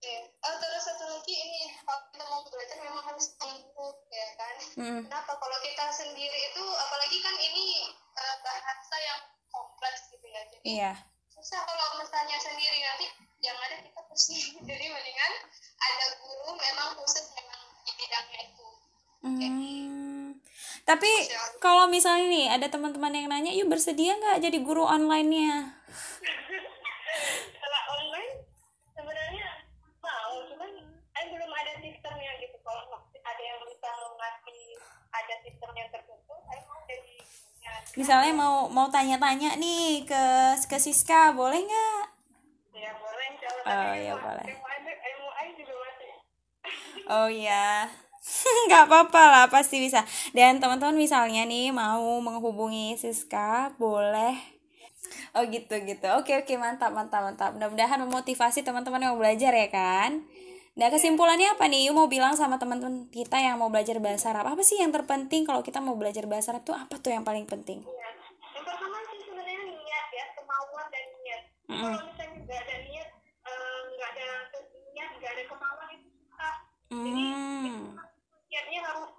Ya. 0.00 0.18
Oh, 0.42 0.54
terus 0.58 0.82
satu 0.82 1.04
lagi 1.06 1.34
ini 1.36 1.70
kalau 1.86 2.02
kita 2.10 2.24
mau 2.26 2.42
belajar 2.42 2.78
memang 2.82 3.04
harus 3.06 3.26
sungguh 3.38 3.94
ya 4.10 4.26
kan. 4.34 4.56
Mm. 4.74 5.00
Kenapa 5.06 5.32
kalau 5.38 5.58
kita 5.62 5.84
sendiri 5.94 6.38
itu 6.50 6.64
apalagi 6.66 7.18
kan 7.22 7.36
ini 7.38 7.86
eh, 7.94 8.36
bahasa 8.42 8.96
yang 8.98 9.20
kompleks 9.52 10.10
gitu 10.10 10.26
ya. 10.26 10.42
Jadi 10.50 10.64
Iya. 10.66 10.92
susah 11.30 11.60
kalau 11.62 12.02
misalnya 12.02 12.34
sendiri 12.42 12.78
nanti 12.82 13.06
yang 13.44 13.54
ada 13.62 13.78
kita 13.78 14.00
pusing. 14.10 14.42
Jadi 14.70 14.84
mendingan 14.90 15.32
ada 15.78 16.06
guru 16.18 16.58
memang 16.58 16.98
khusus 16.98 17.30
memang 17.38 17.62
di 17.86 17.92
bidangnya 17.94 18.40
itu. 18.50 18.66
Hmm. 19.22 20.34
Tapi 20.82 21.10
kalau 21.62 21.86
misalnya 21.86 22.26
nih 22.26 22.46
ada 22.50 22.66
teman-teman 22.66 23.14
yang 23.14 23.30
nanya, 23.30 23.54
yuk 23.54 23.70
bersedia 23.70 24.18
nggak 24.18 24.42
jadi 24.42 24.58
guru 24.60 24.82
online-nya? 24.82 25.78
Kalau 27.62 27.80
online 27.94 28.42
sebenarnya 28.90 29.46
mau, 30.02 30.42
cuman 30.50 30.70
eh, 30.90 31.24
belum 31.30 31.50
ada 31.54 31.72
sistemnya 31.78 32.30
gitu. 32.42 32.58
Kalau 32.60 32.82
ada 33.22 33.42
yang 33.42 33.62
bisa 33.62 33.88
ngasih 33.94 34.62
ada 35.12 35.34
sistem 35.46 35.70
yang 35.70 35.88
tertentu, 35.94 36.34
saya 36.42 36.60
mau 36.66 36.82
jadi 36.82 37.14
ya, 37.62 37.72
Misalnya 37.94 38.32
mau 38.34 38.66
mau 38.66 38.90
tanya-tanya 38.90 39.54
nih 39.54 40.02
ke 40.02 40.24
ke 40.66 40.76
Siska, 40.82 41.30
boleh 41.30 41.62
nggak? 41.62 42.04
ya 42.72 42.90
boleh 42.98 43.28
kalau 43.38 43.62
Oh, 43.62 43.94
ya 43.94 44.14
boleh. 44.18 44.46
MUI 44.50 45.46
juga 45.54 45.74
masih 45.78 46.10
Oh 47.06 47.28
iya. 47.30 47.86
nggak 48.70 48.86
apa-apa 48.86 49.22
lah, 49.28 49.46
pasti 49.50 49.82
bisa. 49.82 50.06
Dan 50.30 50.62
teman-teman 50.62 50.94
misalnya 50.94 51.42
nih 51.42 51.74
mau 51.74 52.18
menghubungi 52.22 52.94
Siska, 52.94 53.74
boleh. 53.76 54.38
Oh 55.34 55.44
gitu 55.48 55.74
gitu. 55.82 56.06
Oke 56.16 56.36
oke 56.38 56.54
mantap 56.56 56.92
mantap 56.94 57.24
mantap. 57.24 57.50
Mudah-mudahan 57.56 58.00
memotivasi 58.04 58.62
teman-teman 58.64 59.02
yang 59.02 59.12
mau 59.16 59.20
belajar 59.20 59.52
ya 59.52 59.68
kan. 59.68 60.24
Nah 60.72 60.88
kesimpulannya 60.88 61.52
apa 61.52 61.68
nih? 61.68 61.88
Yu 61.88 61.92
mau 61.92 62.08
bilang 62.08 62.32
sama 62.32 62.56
teman-teman 62.56 63.08
kita 63.12 63.36
yang 63.36 63.60
mau 63.60 63.68
belajar 63.68 64.00
bahasa 64.00 64.32
Arab 64.32 64.56
apa 64.56 64.62
sih 64.64 64.80
yang 64.80 64.88
terpenting 64.88 65.44
kalau 65.44 65.60
kita 65.60 65.84
mau 65.84 65.96
belajar 66.00 66.24
bahasa 66.24 66.56
Arab 66.56 66.64
tuh 66.64 66.72
apa 66.72 66.96
tuh 66.96 67.12
yang 67.12 67.24
paling 67.28 67.44
penting? 67.44 67.84
ya. 67.84 68.08
Yang 68.56 68.64
pertama 68.72 68.96
sih 69.04 69.20
sebenarnya 69.20 69.60
niat 69.68 70.06
ya, 70.12 70.24
kemauan 70.32 70.86
dan 70.88 71.06
niat. 71.20 71.42
Mm-mm. 71.68 71.92
Kalau 71.92 72.04
misalnya 72.08 72.36
nggak 72.40 72.60
ada 72.64 72.76
niat, 72.88 73.08
eh, 73.44 73.80
nggak 73.92 74.08
ada 74.16 74.28
niat, 74.96 75.10
nggak 75.20 75.32
ada 75.32 75.42
kemauan 75.48 75.88
itu 75.92 76.08
susah. 76.24 76.54
Hmm. 76.92 77.96
niatnya 78.52 78.80
harus 78.84 79.10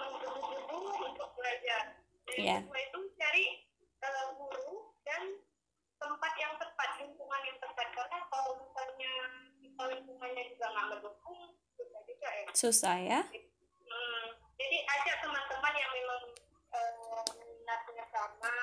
menggebu-gebu 0.00 0.80
untuk 1.12 1.28
belajar. 1.36 1.82
Jadi 2.36 2.44
Iya. 2.44 2.60
kedua 2.60 2.80
itu 2.84 3.00
cari 3.16 3.44
eh, 3.96 4.26
guru 4.36 4.92
dan 5.08 5.22
tempat 5.96 6.32
yang 6.36 6.52
tepat, 6.60 6.90
lingkungan 7.00 7.40
yang 7.48 7.58
tepat. 7.64 7.86
Karena 7.96 8.18
kalau 8.28 8.52
misalnya 8.60 9.12
kita 9.56 9.82
lingkungannya 9.88 10.42
juga 10.52 10.66
nggak 10.68 10.86
mendukung, 10.92 11.56
susah 11.80 12.00
juga 12.04 12.28
ya. 12.28 12.46
Susah 12.52 12.96
ya? 13.00 13.20
Hmm, 13.88 14.26
jadi 14.60 14.76
ajak 14.84 15.16
teman-teman 15.24 15.74
yang 15.80 15.92
memang 15.96 16.22
eh, 16.76 17.24
minatnya 17.40 18.04
sama, 18.12 18.56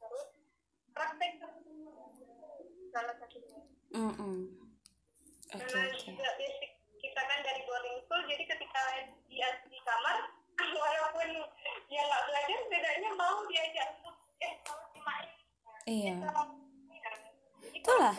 terus 0.00 0.28
praktek 0.96 1.36
salah 2.92 3.14
satunya. 3.20 3.60
Mm-mm. 3.92 4.36
Oke 5.52 5.60
Karena 5.60 5.80
oke. 5.92 6.00
juga 6.00 6.30
basic 6.40 6.72
kita 6.96 7.20
kan 7.28 7.38
dari 7.44 7.60
boarding 7.68 7.98
school, 8.08 8.24
jadi 8.24 8.44
ketika 8.48 8.80
di 9.68 9.78
kamar, 9.84 10.16
walaupun 10.60 11.28
dia 11.88 12.02
nggak 12.08 12.24
belajar, 12.28 12.58
setidaknya 12.68 13.10
mau 13.16 13.44
diajak 13.48 13.88
untuk 14.00 14.16
eh 14.40 14.52
kalau 14.64 14.86
dimain. 14.92 15.28
Iya. 15.86 16.14
Jadi 17.62 17.78
Itulah. 17.82 18.14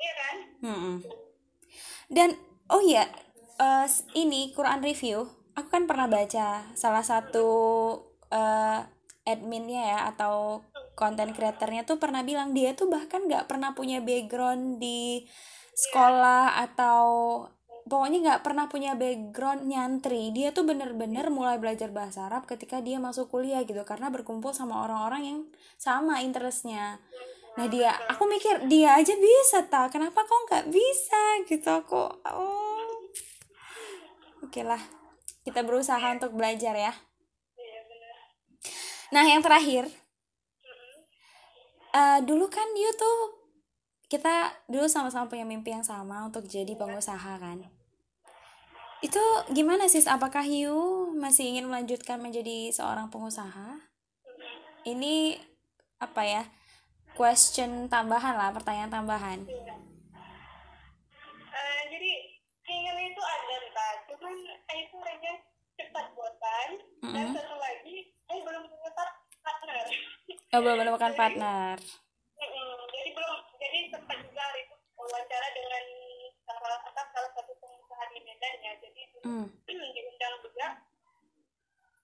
Iya 0.00 0.12
kan? 0.20 0.36
Mm-mm. 0.64 0.96
Dan 2.06 2.34
oh 2.70 2.82
iya, 2.82 3.06
s- 3.86 4.06
ini 4.14 4.52
Quran 4.54 4.80
review. 4.82 5.26
Aku 5.56 5.68
kan 5.72 5.88
pernah 5.88 6.06
baca 6.06 6.68
salah 6.76 7.04
satu 7.04 7.48
eh, 8.30 8.80
adminnya 9.26 9.82
ya 9.96 10.00
atau 10.14 10.62
konten 10.96 11.32
kreatornya 11.36 11.82
tuh 11.88 11.98
pernah 12.00 12.22
bilang 12.24 12.52
dia 12.56 12.72
tuh 12.78 12.88
bahkan 12.88 13.24
nggak 13.26 13.48
pernah 13.50 13.72
punya 13.76 14.00
background 14.04 14.78
di 14.80 15.24
sekolah 15.76 16.56
atau 16.64 17.00
pokoknya 17.86 18.18
nggak 18.22 18.42
pernah 18.42 18.66
punya 18.66 18.98
background 18.98 19.70
nyantri. 19.70 20.34
Dia 20.34 20.50
tuh 20.50 20.66
bener-bener 20.66 21.30
mulai 21.30 21.56
belajar 21.62 21.94
bahasa 21.94 22.26
Arab 22.26 22.44
ketika 22.44 22.82
dia 22.82 22.98
masuk 22.98 23.30
kuliah 23.30 23.62
gitu 23.62 23.80
karena 23.86 24.10
berkumpul 24.10 24.50
sama 24.50 24.82
orang-orang 24.82 25.22
yang 25.22 25.38
sama 25.78 26.20
interestnya. 26.20 26.98
Nah 27.56 27.66
dia, 27.72 27.94
aku 28.12 28.28
mikir 28.28 28.68
dia 28.68 28.98
aja 29.00 29.16
bisa 29.16 29.64
tak, 29.64 29.96
kenapa 29.96 30.28
kau 30.28 30.44
nggak 30.50 30.68
bisa 30.68 31.22
gitu 31.48 31.68
aku. 31.72 32.04
Oh, 32.28 32.90
oke 34.44 34.60
lah, 34.60 34.82
kita 35.40 35.64
berusaha 35.64 36.04
untuk 36.12 36.36
belajar 36.36 36.76
ya. 36.76 36.92
Nah 39.14 39.24
yang 39.24 39.40
terakhir, 39.40 39.88
eh, 41.96 42.18
dulu 42.26 42.50
kan 42.52 42.68
you 42.76 42.92
tuh 42.92 43.18
kita 44.06 44.52
dulu 44.70 44.86
sama-sama 44.86 45.26
punya 45.26 45.48
mimpi 45.48 45.72
yang 45.72 45.86
sama 45.86 46.28
untuk 46.28 46.44
jadi 46.44 46.76
pengusaha 46.76 47.40
kan. 47.40 47.75
Itu 49.04 49.20
gimana 49.52 49.86
sis? 49.86 50.08
Apakah 50.08 50.44
you 50.48 50.72
masih 51.16 51.52
ingin 51.52 51.68
melanjutkan 51.68 52.16
menjadi 52.16 52.72
seorang 52.72 53.12
pengusaha? 53.12 53.76
Ini 54.86 55.36
apa 56.00 56.22
ya? 56.24 56.42
Question 57.16 57.88
tambahan 57.88 58.36
lah, 58.36 58.52
pertanyaan 58.52 58.92
tambahan. 58.92 59.38
Eh, 61.56 61.80
jadi 61.88 62.12
keinginan 62.60 63.08
itu 63.08 63.22
ada 63.24 63.54
entah, 63.64 63.92
cuman 64.12 64.36
itu 64.76 64.94
orangnya 65.00 65.34
cepat 65.76 66.06
bosan 66.12 66.70
dan 67.04 67.24
Mm-mm. 67.28 67.36
satu 67.36 67.56
lagi 67.56 68.12
saya 68.24 68.40
belum 68.40 68.64
punya 68.68 68.90
par- 68.96 69.20
partner. 69.44 69.84
oh, 70.56 70.60
belum 70.64 70.76
menemukan 70.80 71.12
partner 71.12 71.76
Mm-mm. 72.40 72.76
jadi 72.90 73.08
belum 73.12 73.34
jadi 73.60 73.78
sempat 73.92 74.16
juga 74.24 74.40
hari 74.40 74.60
itu 74.64 74.74
wawancara 74.96 75.48
dengan 75.52 75.84
salah 76.48 76.80
apa 76.80 77.02
salah 77.12 77.30
satu 77.36 77.52
pengusaha 77.60 78.04
di 78.08 78.18
Medan 78.24 78.54
ya 78.64 78.72
hmm. 79.26 79.46
diundang 79.66 80.34
juga. 80.40 80.66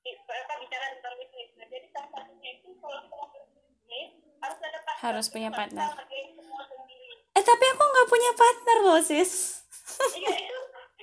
Di- 0.02 0.18
apa 0.18 0.54
bicara 0.58 0.86
tentang 0.92 1.14
bisnis 1.14 1.54
nah 1.54 1.66
jadi 1.66 1.86
salah 1.88 2.10
satunya 2.12 2.50
itu 2.58 2.74
kalau 2.76 2.98
kita 3.00 3.14
mau 3.14 3.26
berbisnis 3.30 4.10
harus 4.42 4.58
ada 4.60 4.78
partner 4.82 5.00
Harus 5.00 5.26
punya 5.30 5.50
partner. 5.50 5.88
eh 7.32 7.40
tapi 7.42 7.64
aku 7.64 7.82
nggak 7.82 8.08
punya 8.08 8.30
partner 8.34 8.76
loh 8.82 9.00
sis. 9.00 9.62
Iya 10.12 10.32
itu. 10.36 10.60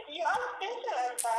Special 0.09 0.97
apa 0.97 1.35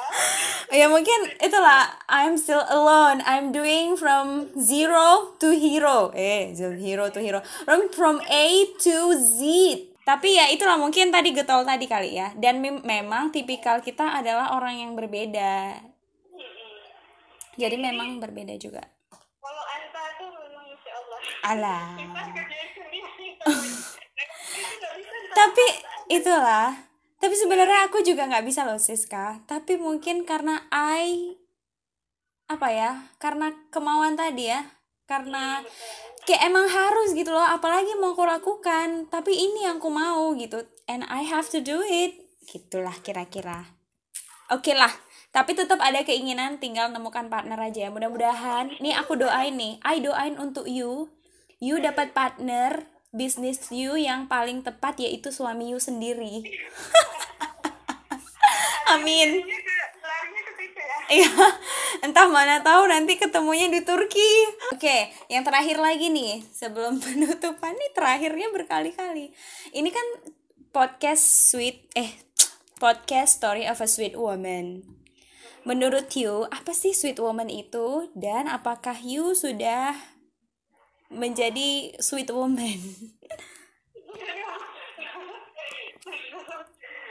ya 0.70 0.86
mungkin 0.86 1.20
itulah. 1.36 1.90
I'm 2.06 2.38
still 2.38 2.62
alone. 2.64 3.18
I'm 3.26 3.50
doing 3.50 3.98
from 3.98 4.54
zero 4.56 5.34
to 5.42 5.50
hero. 5.52 6.14
Eh 6.14 6.54
zo- 6.54 6.78
hero 6.78 7.10
to 7.10 7.18
hero. 7.18 7.42
From 7.66 7.90
from 7.90 8.22
A 8.24 8.46
to 8.80 8.96
Z 9.18 9.38
tapi 10.04 10.34
ya 10.34 10.48
itulah 10.48 10.80
mungkin 10.80 11.12
tadi 11.12 11.30
getol 11.36 11.62
tadi 11.62 11.84
kali 11.84 12.16
ya. 12.16 12.32
Dan 12.34 12.64
mem- 12.64 12.82
memang 12.82 13.30
tipikal 13.30 13.84
kita 13.84 14.16
adalah 14.16 14.56
orang 14.56 14.80
yang 14.80 14.92
berbeda. 14.96 15.76
Jadi 17.60 17.76
memang 17.76 18.16
berbeda 18.22 18.56
juga. 18.56 18.80
kalau 19.40 19.64
Anta 19.66 20.04
tuh 20.16 20.28
memang 20.32 20.64
insya 20.70 20.92
Allah. 20.96 21.18
Alah. 21.44 21.86
Itu 23.40 23.52
tapi 25.38 25.66
itulah. 26.08 26.70
Tapi 27.20 27.34
sebenarnya 27.36 27.84
aku 27.92 28.00
juga 28.00 28.24
nggak 28.24 28.46
bisa 28.48 28.64
loh 28.64 28.80
Siska. 28.80 29.44
Tapi 29.44 29.76
mungkin 29.76 30.24
karena 30.24 30.64
I 30.72 31.36
apa 32.50 32.66
ya 32.72 32.92
karena 33.20 33.52
kemauan 33.68 34.16
tadi 34.16 34.48
ya. 34.48 34.64
Karena 35.04 35.60
kayak 36.30 36.46
emang 36.46 36.70
harus 36.70 37.10
gitu 37.10 37.34
loh 37.34 37.42
apalagi 37.42 37.90
mau 37.98 38.14
aku 38.14 38.22
lakukan 38.22 39.10
tapi 39.10 39.34
ini 39.34 39.66
yang 39.66 39.82
aku 39.82 39.90
mau 39.90 40.30
gitu 40.38 40.62
and 40.86 41.02
I 41.10 41.26
have 41.26 41.50
to 41.50 41.58
do 41.58 41.82
it 41.82 42.22
gitulah 42.46 42.94
kira-kira. 43.02 43.66
Oke 44.46 44.78
lah 44.78 44.94
tapi 45.34 45.58
tetap 45.58 45.82
ada 45.82 46.06
keinginan 46.06 46.62
tinggal 46.62 46.94
nemukan 46.94 47.26
partner 47.26 47.58
aja 47.58 47.86
ya 47.86 47.90
mudah-mudahan 47.90 48.70
nih 48.78 48.94
aku 48.94 49.18
doain 49.18 49.58
nih 49.58 49.82
I 49.82 49.98
doain 49.98 50.38
untuk 50.38 50.70
you 50.70 51.10
you 51.58 51.82
dapat 51.82 52.14
partner 52.14 52.86
bisnis 53.10 53.74
you 53.74 53.98
yang 53.98 54.30
paling 54.30 54.62
tepat 54.62 55.02
yaitu 55.02 55.34
suami 55.34 55.74
you 55.74 55.82
sendiri. 55.82 56.46
Amin 58.94 59.42
ya 61.10 61.26
entah 62.06 62.30
mana 62.30 62.62
tahu 62.62 62.86
nanti 62.86 63.18
ketemunya 63.18 63.66
di 63.66 63.82
Turki. 63.82 64.30
Oke, 64.70 65.10
yang 65.26 65.42
terakhir 65.42 65.82
lagi 65.82 66.06
nih, 66.06 66.46
sebelum 66.54 66.98
penutupan 67.04 67.74
nih 67.74 67.90
terakhirnya 67.90 68.48
berkali-kali. 68.54 69.34
Ini 69.74 69.90
kan 69.90 70.06
podcast 70.70 71.50
sweet 71.50 71.90
eh 71.98 72.14
podcast 72.78 73.42
story 73.42 73.66
of 73.66 73.82
a 73.82 73.88
sweet 73.90 74.14
woman. 74.14 74.86
Menurut 75.66 76.08
you, 76.16 76.48
apa 76.48 76.72
sih 76.72 76.96
sweet 76.96 77.20
woman 77.20 77.52
itu 77.52 78.08
dan 78.16 78.48
apakah 78.48 78.96
you 79.04 79.36
sudah 79.36 79.92
menjadi 81.12 82.00
sweet 82.00 82.32
woman? 82.32 82.80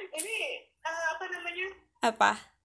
ini 0.09 0.37
eh, 0.65 1.05
apa 1.13 1.25
namanya 1.29 1.67
apa? 2.01 2.58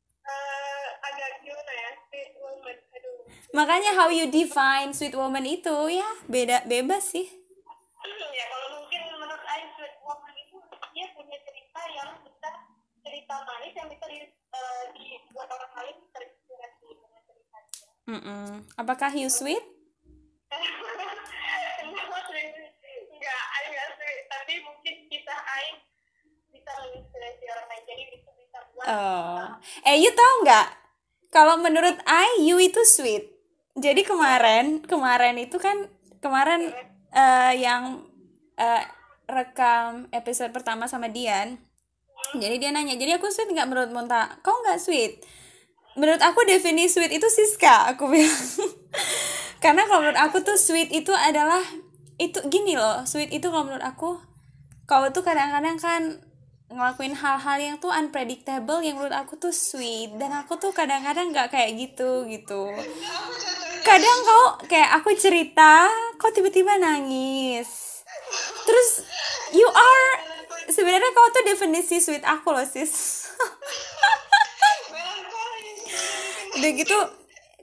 Makanya 3.54 3.94
how 3.94 4.10
you 4.10 4.26
define 4.34 4.90
sweet 4.90 5.14
woman 5.14 5.46
itu 5.46 5.70
ya 5.86 6.10
beda 6.26 6.66
bebas 6.66 7.14
sih. 7.14 7.22
ya 8.34 8.44
kalau 8.50 8.82
mungkin 8.82 9.00
menurut 9.14 9.42
Ain 9.46 9.70
sweet 9.78 9.94
woman 10.02 10.34
itu 10.34 10.58
dia 10.90 11.06
punya 11.14 11.38
cerita 11.46 11.82
yang 11.94 12.10
bisa 12.26 12.50
cerita 13.06 13.34
manis 13.46 13.72
yang 13.78 13.86
bisa 13.86 14.04
di, 14.10 14.18
eh, 14.34 14.84
dibuat 14.98 15.48
orang 15.54 15.72
lain 15.78 15.96
terinspirasi 16.10 16.86
dengan 16.98 17.20
cerita 17.30 17.56
dia 17.70 17.86
Mm-mm. 18.10 18.46
Apakah 18.74 19.14
you 19.14 19.30
sweet? 19.30 19.62
enggak 23.14 23.42
enggak 23.70 23.88
sweet 23.94 24.20
tapi 24.26 24.54
mungkin 24.66 24.94
kisah 25.06 25.40
Ain 25.62 25.76
bisa 26.50 26.70
menginspirasi 26.82 27.44
orang 27.54 27.66
lain 27.70 27.82
jadi 27.86 28.02
itu 28.18 28.30
bisa 28.34 28.58
buat 28.74 28.86
Oh, 28.90 29.46
eh 29.86 29.96
you 30.02 30.10
tahu 30.10 30.34
nggak? 30.42 30.68
Kalau 31.34 31.58
menurut 31.58 31.98
I, 32.06 32.46
you 32.46 32.62
itu 32.62 32.78
sweet. 32.86 33.34
Jadi 33.74 34.06
kemarin, 34.06 34.87
kemarin 34.87 35.34
itu 35.34 35.58
kan 35.58 35.90
kemarin 36.22 36.70
eh, 37.10 37.52
yang 37.58 38.06
eh, 38.54 38.82
rekam 39.26 40.06
episode 40.14 40.54
pertama 40.54 40.87
sama 40.87 41.10
Dian. 41.10 41.58
Jadi 42.38 42.56
dia 42.62 42.70
nanya, 42.70 42.94
jadi 42.94 43.18
aku 43.18 43.28
sweet 43.34 43.50
nggak 43.50 43.66
menurut 43.66 43.90
Monta? 43.90 44.38
Kau 44.46 44.54
nggak 44.62 44.78
sweet? 44.78 45.22
Menurut 45.98 46.22
aku 46.22 46.46
definisi 46.46 46.98
sweet 46.98 47.12
itu 47.14 47.26
Siska, 47.26 47.90
aku 47.94 48.10
bilang. 48.10 48.30
Karena 49.62 49.87
kalau 49.90 50.06
menurut 50.06 50.20
aku 50.22 50.42
tuh 50.42 50.58
sweet 50.58 50.90
itu 50.94 51.10
adalah 51.10 51.62
itu 52.18 52.38
gini 52.46 52.78
loh, 52.78 53.02
sweet 53.06 53.34
itu 53.34 53.50
kalau 53.50 53.66
menurut 53.66 53.82
aku 53.82 54.22
kau 54.84 55.02
tuh 55.10 55.24
kadang-kadang 55.24 55.80
kan 55.80 56.02
ngelakuin 56.68 57.14
hal-hal 57.16 57.58
yang 57.60 57.76
tuh 57.80 57.92
unpredictable 57.92 58.82
yang 58.82 58.98
menurut 58.98 59.14
aku 59.14 59.37
tuh 59.37 59.54
sweet 59.54 60.16
dan 60.16 60.32
aku 60.32 60.56
tuh 60.58 60.74
kadang-kadang 60.74 61.30
nggak 61.32 61.52
kayak 61.52 61.76
gitu 61.76 62.26
gitu 62.28 62.72
kadang 63.85 64.18
kau 64.25 64.44
kayak 64.64 64.97
aku 64.99 65.12
cerita 65.14 65.87
kau 66.16 66.33
tiba-tiba 66.33 66.81
nangis. 66.81 68.01
Terus 68.64 69.05
you 69.53 69.68
are 69.68 70.09
sebenarnya 70.73 71.12
kau 71.12 71.29
tuh 71.31 71.44
definisi 71.44 72.01
sweet 72.01 72.25
aku 72.25 72.57
loh 72.57 72.64
sis. 72.64 73.29
Udah 76.57 76.70
gitu 76.73 76.97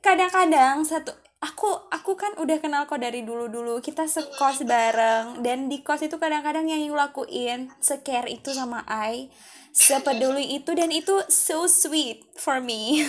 kadang-kadang 0.05 0.85
satu 0.85 1.09
aku 1.41 1.89
aku 1.89 2.13
kan 2.13 2.37
udah 2.37 2.61
kenal 2.61 2.85
kau 2.85 3.01
dari 3.01 3.25
dulu-dulu. 3.25 3.81
Kita 3.81 4.05
sekos 4.05 4.61
bareng 4.61 5.41
dan 5.41 5.73
di 5.73 5.81
kos 5.81 6.05
itu 6.05 6.21
kadang-kadang 6.21 6.69
yang 6.69 6.85
you 6.85 6.93
lakuin 6.93 7.73
secare 7.81 8.29
itu 8.29 8.53
sama 8.53 8.85
I 8.85 9.33
sepeduli 9.71 10.59
itu 10.59 10.75
dan 10.75 10.91
itu 10.91 11.15
so 11.31 11.63
sweet 11.63 12.27
for 12.35 12.59
me 12.59 12.99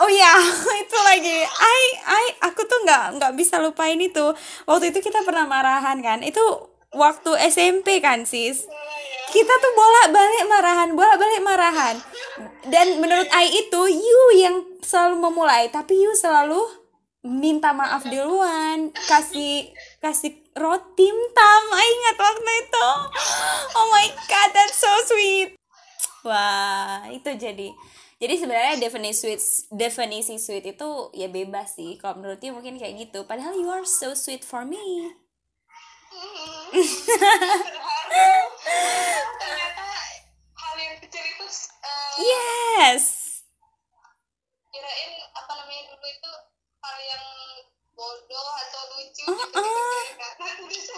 oh 0.00 0.10
ya 0.10 0.34
itu 0.82 0.98
lagi. 1.04 1.38
I 1.44 1.82
I 2.08 2.24
aku 2.50 2.64
tuh 2.64 2.80
nggak 2.84 3.20
nggak 3.20 3.32
bisa 3.36 3.60
lupain 3.60 4.00
itu. 4.00 4.32
Waktu 4.64 4.92
itu 4.92 5.04
kita 5.04 5.22
pernah 5.22 5.44
marahan 5.44 6.00
kan? 6.00 6.24
Itu 6.24 6.42
waktu 6.96 7.36
SMP 7.52 8.00
kan 8.00 8.24
sis? 8.24 8.66
Kita 9.30 9.52
tuh 9.62 9.72
bolak 9.78 10.06
balik 10.10 10.44
marahan 10.50 10.88
bolak 10.96 11.16
balik 11.20 11.42
marahan. 11.44 11.96
Dan 12.66 12.98
menurut 12.98 13.28
I 13.30 13.46
itu 13.52 13.80
you 13.86 14.20
yang 14.40 14.56
selalu 14.80 15.30
memulai 15.30 15.68
tapi 15.70 15.94
you 15.94 16.12
selalu 16.16 16.58
minta 17.20 17.76
maaf 17.76 18.08
duluan 18.08 18.88
kasih 19.04 19.68
kasih 20.00 20.40
roti 20.56 21.08
tam 21.36 21.62
I 21.76 21.86
ingat 21.86 22.16
waktu 22.16 22.52
itu? 22.64 22.88
Oh 23.78 23.86
my 23.92 24.06
god 24.26 24.50
that's 24.50 24.80
so 24.80 24.90
sweet. 25.06 25.54
Wah 26.26 27.06
itu 27.08 27.30
jadi 27.38 27.70
jadi 28.20 28.36
sebenarnya 28.36 28.76
definisi 28.76 29.16
sweet 29.16 29.40
definisi 29.72 30.36
sweet 30.36 30.76
itu 30.76 31.08
ya 31.16 31.32
bebas 31.32 31.80
sih. 31.80 31.96
Kalau 31.96 32.20
menurut 32.20 32.36
you 32.44 32.52
mungkin 32.52 32.76
kayak 32.76 33.08
gitu. 33.08 33.24
Padahal 33.24 33.56
you 33.56 33.72
are 33.72 33.88
so 33.88 34.12
sweet 34.12 34.44
for 34.44 34.68
me. 34.68 34.76
Ternyata 39.40 39.88
hal 40.52 40.74
yang 40.76 41.00
kecil 41.00 41.24
itu 41.24 41.46
yes. 42.20 43.04
kirain 44.68 45.12
apa 45.32 45.52
namanya 45.56 45.88
dulu 45.88 46.04
itu 46.04 46.32
hal 46.84 46.96
yang 47.00 47.24
bodoh 47.96 48.48
atau 48.68 48.82
lucu 49.00 49.24
Uh-uh. 49.32 49.48
gitu 49.48 49.64
gitu 49.64 50.12
karena 50.20 50.48
bisa 50.68 50.92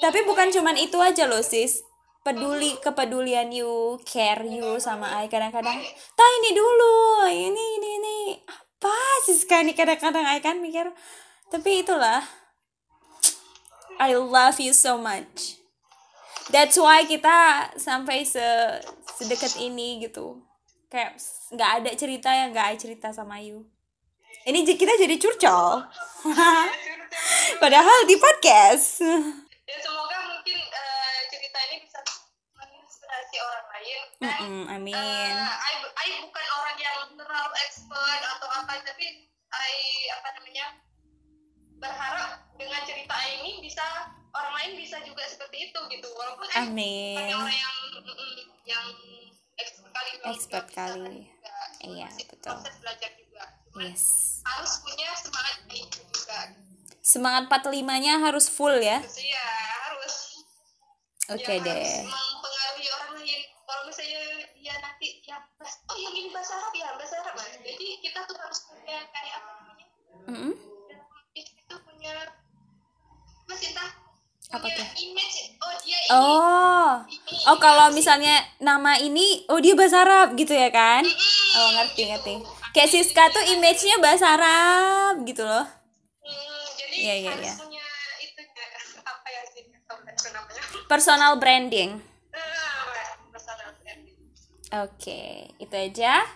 Tapi 0.00 0.20
bukan 0.26 0.50
cuman 0.52 0.76
itu 0.76 0.98
aja 1.00 1.24
loh 1.24 1.42
sis. 1.42 1.80
Peduli 2.24 2.80
kepedulian 2.80 3.52
you 3.52 4.00
care 4.08 4.40
you 4.48 4.80
sama 4.80 5.12
I 5.20 5.28
kadang-kadang. 5.28 5.76
Tah 6.16 6.30
ini 6.40 6.50
dulu 6.56 7.28
ini 7.28 7.64
ini 7.80 7.88
ini. 8.00 8.18
Apa 8.48 8.96
sih 9.28 9.36
sekali 9.36 9.76
kadang-kadang 9.76 10.24
I 10.24 10.40
kan 10.40 10.60
mikir. 10.60 10.88
Tapi 11.52 11.84
itulah. 11.84 12.24
I 14.00 14.16
love 14.16 14.58
you 14.58 14.72
so 14.72 14.96
much. 14.96 15.60
That's 16.48 16.80
why 16.80 17.04
kita 17.04 17.70
sampai 17.76 18.24
se 18.24 18.44
sedekat 19.20 19.60
ini 19.60 20.00
gitu. 20.04 20.40
Kayak 20.88 21.20
nggak 21.52 21.70
ada 21.80 21.90
cerita 21.92 22.32
yang 22.32 22.56
nggak 22.56 22.68
I 22.72 22.76
cerita 22.80 23.12
sama 23.12 23.40
you 23.44 23.73
ini 24.44 24.60
kita 24.68 24.92
jadi 25.00 25.16
curcol. 25.16 25.88
Padahal 27.62 27.98
di 28.04 28.16
podcast. 28.20 29.00
Ya 29.64 29.76
semoga 29.80 30.18
mungkin 30.28 30.60
uh, 30.68 31.18
cerita 31.32 31.58
ini 31.72 31.80
bisa 31.80 32.04
menginspirasi 32.52 33.36
orang 33.40 33.66
lain. 33.72 34.00
Mm 34.20 34.34
-mm, 34.36 34.62
amin. 34.76 35.32
Uh, 35.32 35.48
I, 35.48 35.72
I 35.80 36.08
bukan 36.20 36.46
orang 36.60 36.76
yang 36.76 36.98
terlalu 37.16 37.54
expert 37.64 38.20
atau 38.36 38.48
apa, 38.52 38.84
tapi 38.84 39.32
I 39.48 39.72
apa 40.12 40.28
namanya 40.36 40.66
berharap 41.80 42.44
dengan 42.60 42.84
cerita 42.84 43.16
ini 43.40 43.64
bisa 43.64 44.12
orang 44.36 44.52
lain 44.60 44.70
bisa 44.76 45.00
juga 45.08 45.24
seperti 45.24 45.72
itu 45.72 45.80
gitu 45.88 46.08
walaupun 46.20 46.44
Amin. 46.60 47.16
Eh, 47.16 47.32
orang 47.32 47.56
yang 47.56 47.76
mm, 47.96 48.36
yang 48.68 48.84
expert 49.56 49.88
kali 49.88 50.10
expert 50.28 50.66
kali 50.68 51.16
kan 51.40 51.80
iya 51.80 52.08
betul 52.28 52.52
proses 52.60 52.76
belajar 52.84 53.10
juga 53.16 53.23
yes. 53.82 54.02
Harus 54.44 54.72
punya 54.84 55.08
semangat 55.18 55.56
itu 55.72 56.00
juga. 56.12 56.38
Semangat 57.04 57.42
45 57.50 58.04
nya 58.04 58.14
harus 58.22 58.46
full 58.46 58.76
ya? 58.78 59.02
Terus 59.02 59.18
ya 59.24 59.46
harus. 59.90 60.14
Oke 61.32 61.54
ya, 61.56 61.64
deh. 61.64 62.04
harus 62.04 62.12
mempengaruhi 62.12 62.86
orang 62.92 63.10
lain. 63.18 63.40
Kalau 63.64 63.82
misalnya 63.88 64.22
dia 64.60 64.74
nanti 64.80 65.08
ya 65.24 65.36
oh 65.64 65.96
yang 65.96 66.14
ini 66.14 66.28
bahasa 66.32 66.52
Arab 66.56 66.72
ya 66.76 66.88
bahasa 66.96 67.16
Arab 67.20 67.34
Nah, 67.36 67.48
jadi 67.64 67.86
kita 68.00 68.18
tuh 68.28 68.36
harus 68.36 68.58
punya 68.68 68.98
kayak 69.08 69.40
apa 69.40 69.50
namanya? 69.60 69.86
Dalam 70.88 71.24
itu 71.32 71.74
punya 71.84 72.14
entah 73.48 73.90
Apa 74.54 74.66
tuh? 74.70 74.86
image. 75.02 75.56
Oh 75.58 75.72
dia 75.82 75.98
ini. 75.98 76.12
Oh. 76.14 76.90
Ini, 77.08 77.36
oh 77.50 77.58
kalau 77.58 77.90
misalnya 77.90 78.38
nama 78.60 79.00
ini 79.00 79.48
oh 79.50 79.58
dia 79.58 79.74
bahasa 79.74 80.04
Arab 80.04 80.36
gitu 80.38 80.52
ya 80.52 80.68
kan? 80.70 81.02
Mm-mm, 81.02 81.58
oh 81.58 81.68
ngerti 81.80 82.02
gitu. 82.06 82.34
Kayak 82.74 82.90
Siska 82.90 83.30
tuh 83.30 83.44
image-nya 83.54 84.02
bahasa 84.02 84.34
Arab 84.34 85.22
gitu 85.24 85.46
loh 85.46 85.64
Hmm, 86.24 86.64
jadi 86.80 87.28
harus 87.28 87.60
punya 87.60 87.84
itu 88.24 88.40
ya, 88.40 88.66
apa 89.04 89.28
ya 89.28 89.42
sih 89.52 89.68
namanya 89.68 90.62
personal 90.88 91.36
branding. 91.36 92.00
Oke, 94.74 95.54
itu 95.62 95.70
aja. 95.70 96.26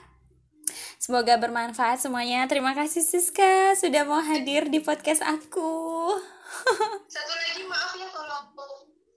Semoga 1.03 1.35
bermanfaat 1.42 1.98
semuanya. 1.98 2.46
Terima 2.46 2.70
kasih 2.70 3.03
Siska 3.03 3.74
sudah 3.74 4.07
mau 4.07 4.22
hadir 4.22 4.70
di 4.70 4.79
podcast 4.79 5.27
aku. 5.27 6.14
satu 7.14 7.33
lagi 7.35 7.66
maaf 7.66 7.98
ya 7.98 8.07
kalau 8.14 8.37
aku 8.46 8.66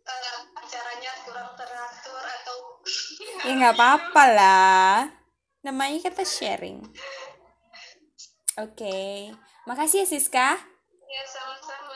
eh, 0.10 0.38
acaranya 0.58 1.12
kurang 1.22 1.54
teratur 1.54 2.24
atau 2.24 2.58
ya 3.46 3.54
nggak 3.62 3.76
apa-apa 3.78 4.24
lah. 4.34 5.21
Namanya 5.62 6.02
kita 6.02 6.26
sharing. 6.26 6.82
Oke, 8.58 9.32
makasih 9.70 10.04
ya 10.04 10.08
Siska. 10.10 10.50
ya 11.12 11.24
sama-sama 11.28 11.92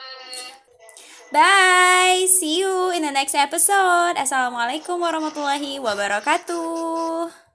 Bye, 1.34 2.30
see 2.30 2.62
you 2.62 2.94
in 2.94 3.02
the 3.02 3.10
next 3.10 3.34
episode. 3.34 4.14
Assalamualaikum 4.14 5.02
warahmatullahi 5.02 5.82
wabarakatuh. 5.82 7.45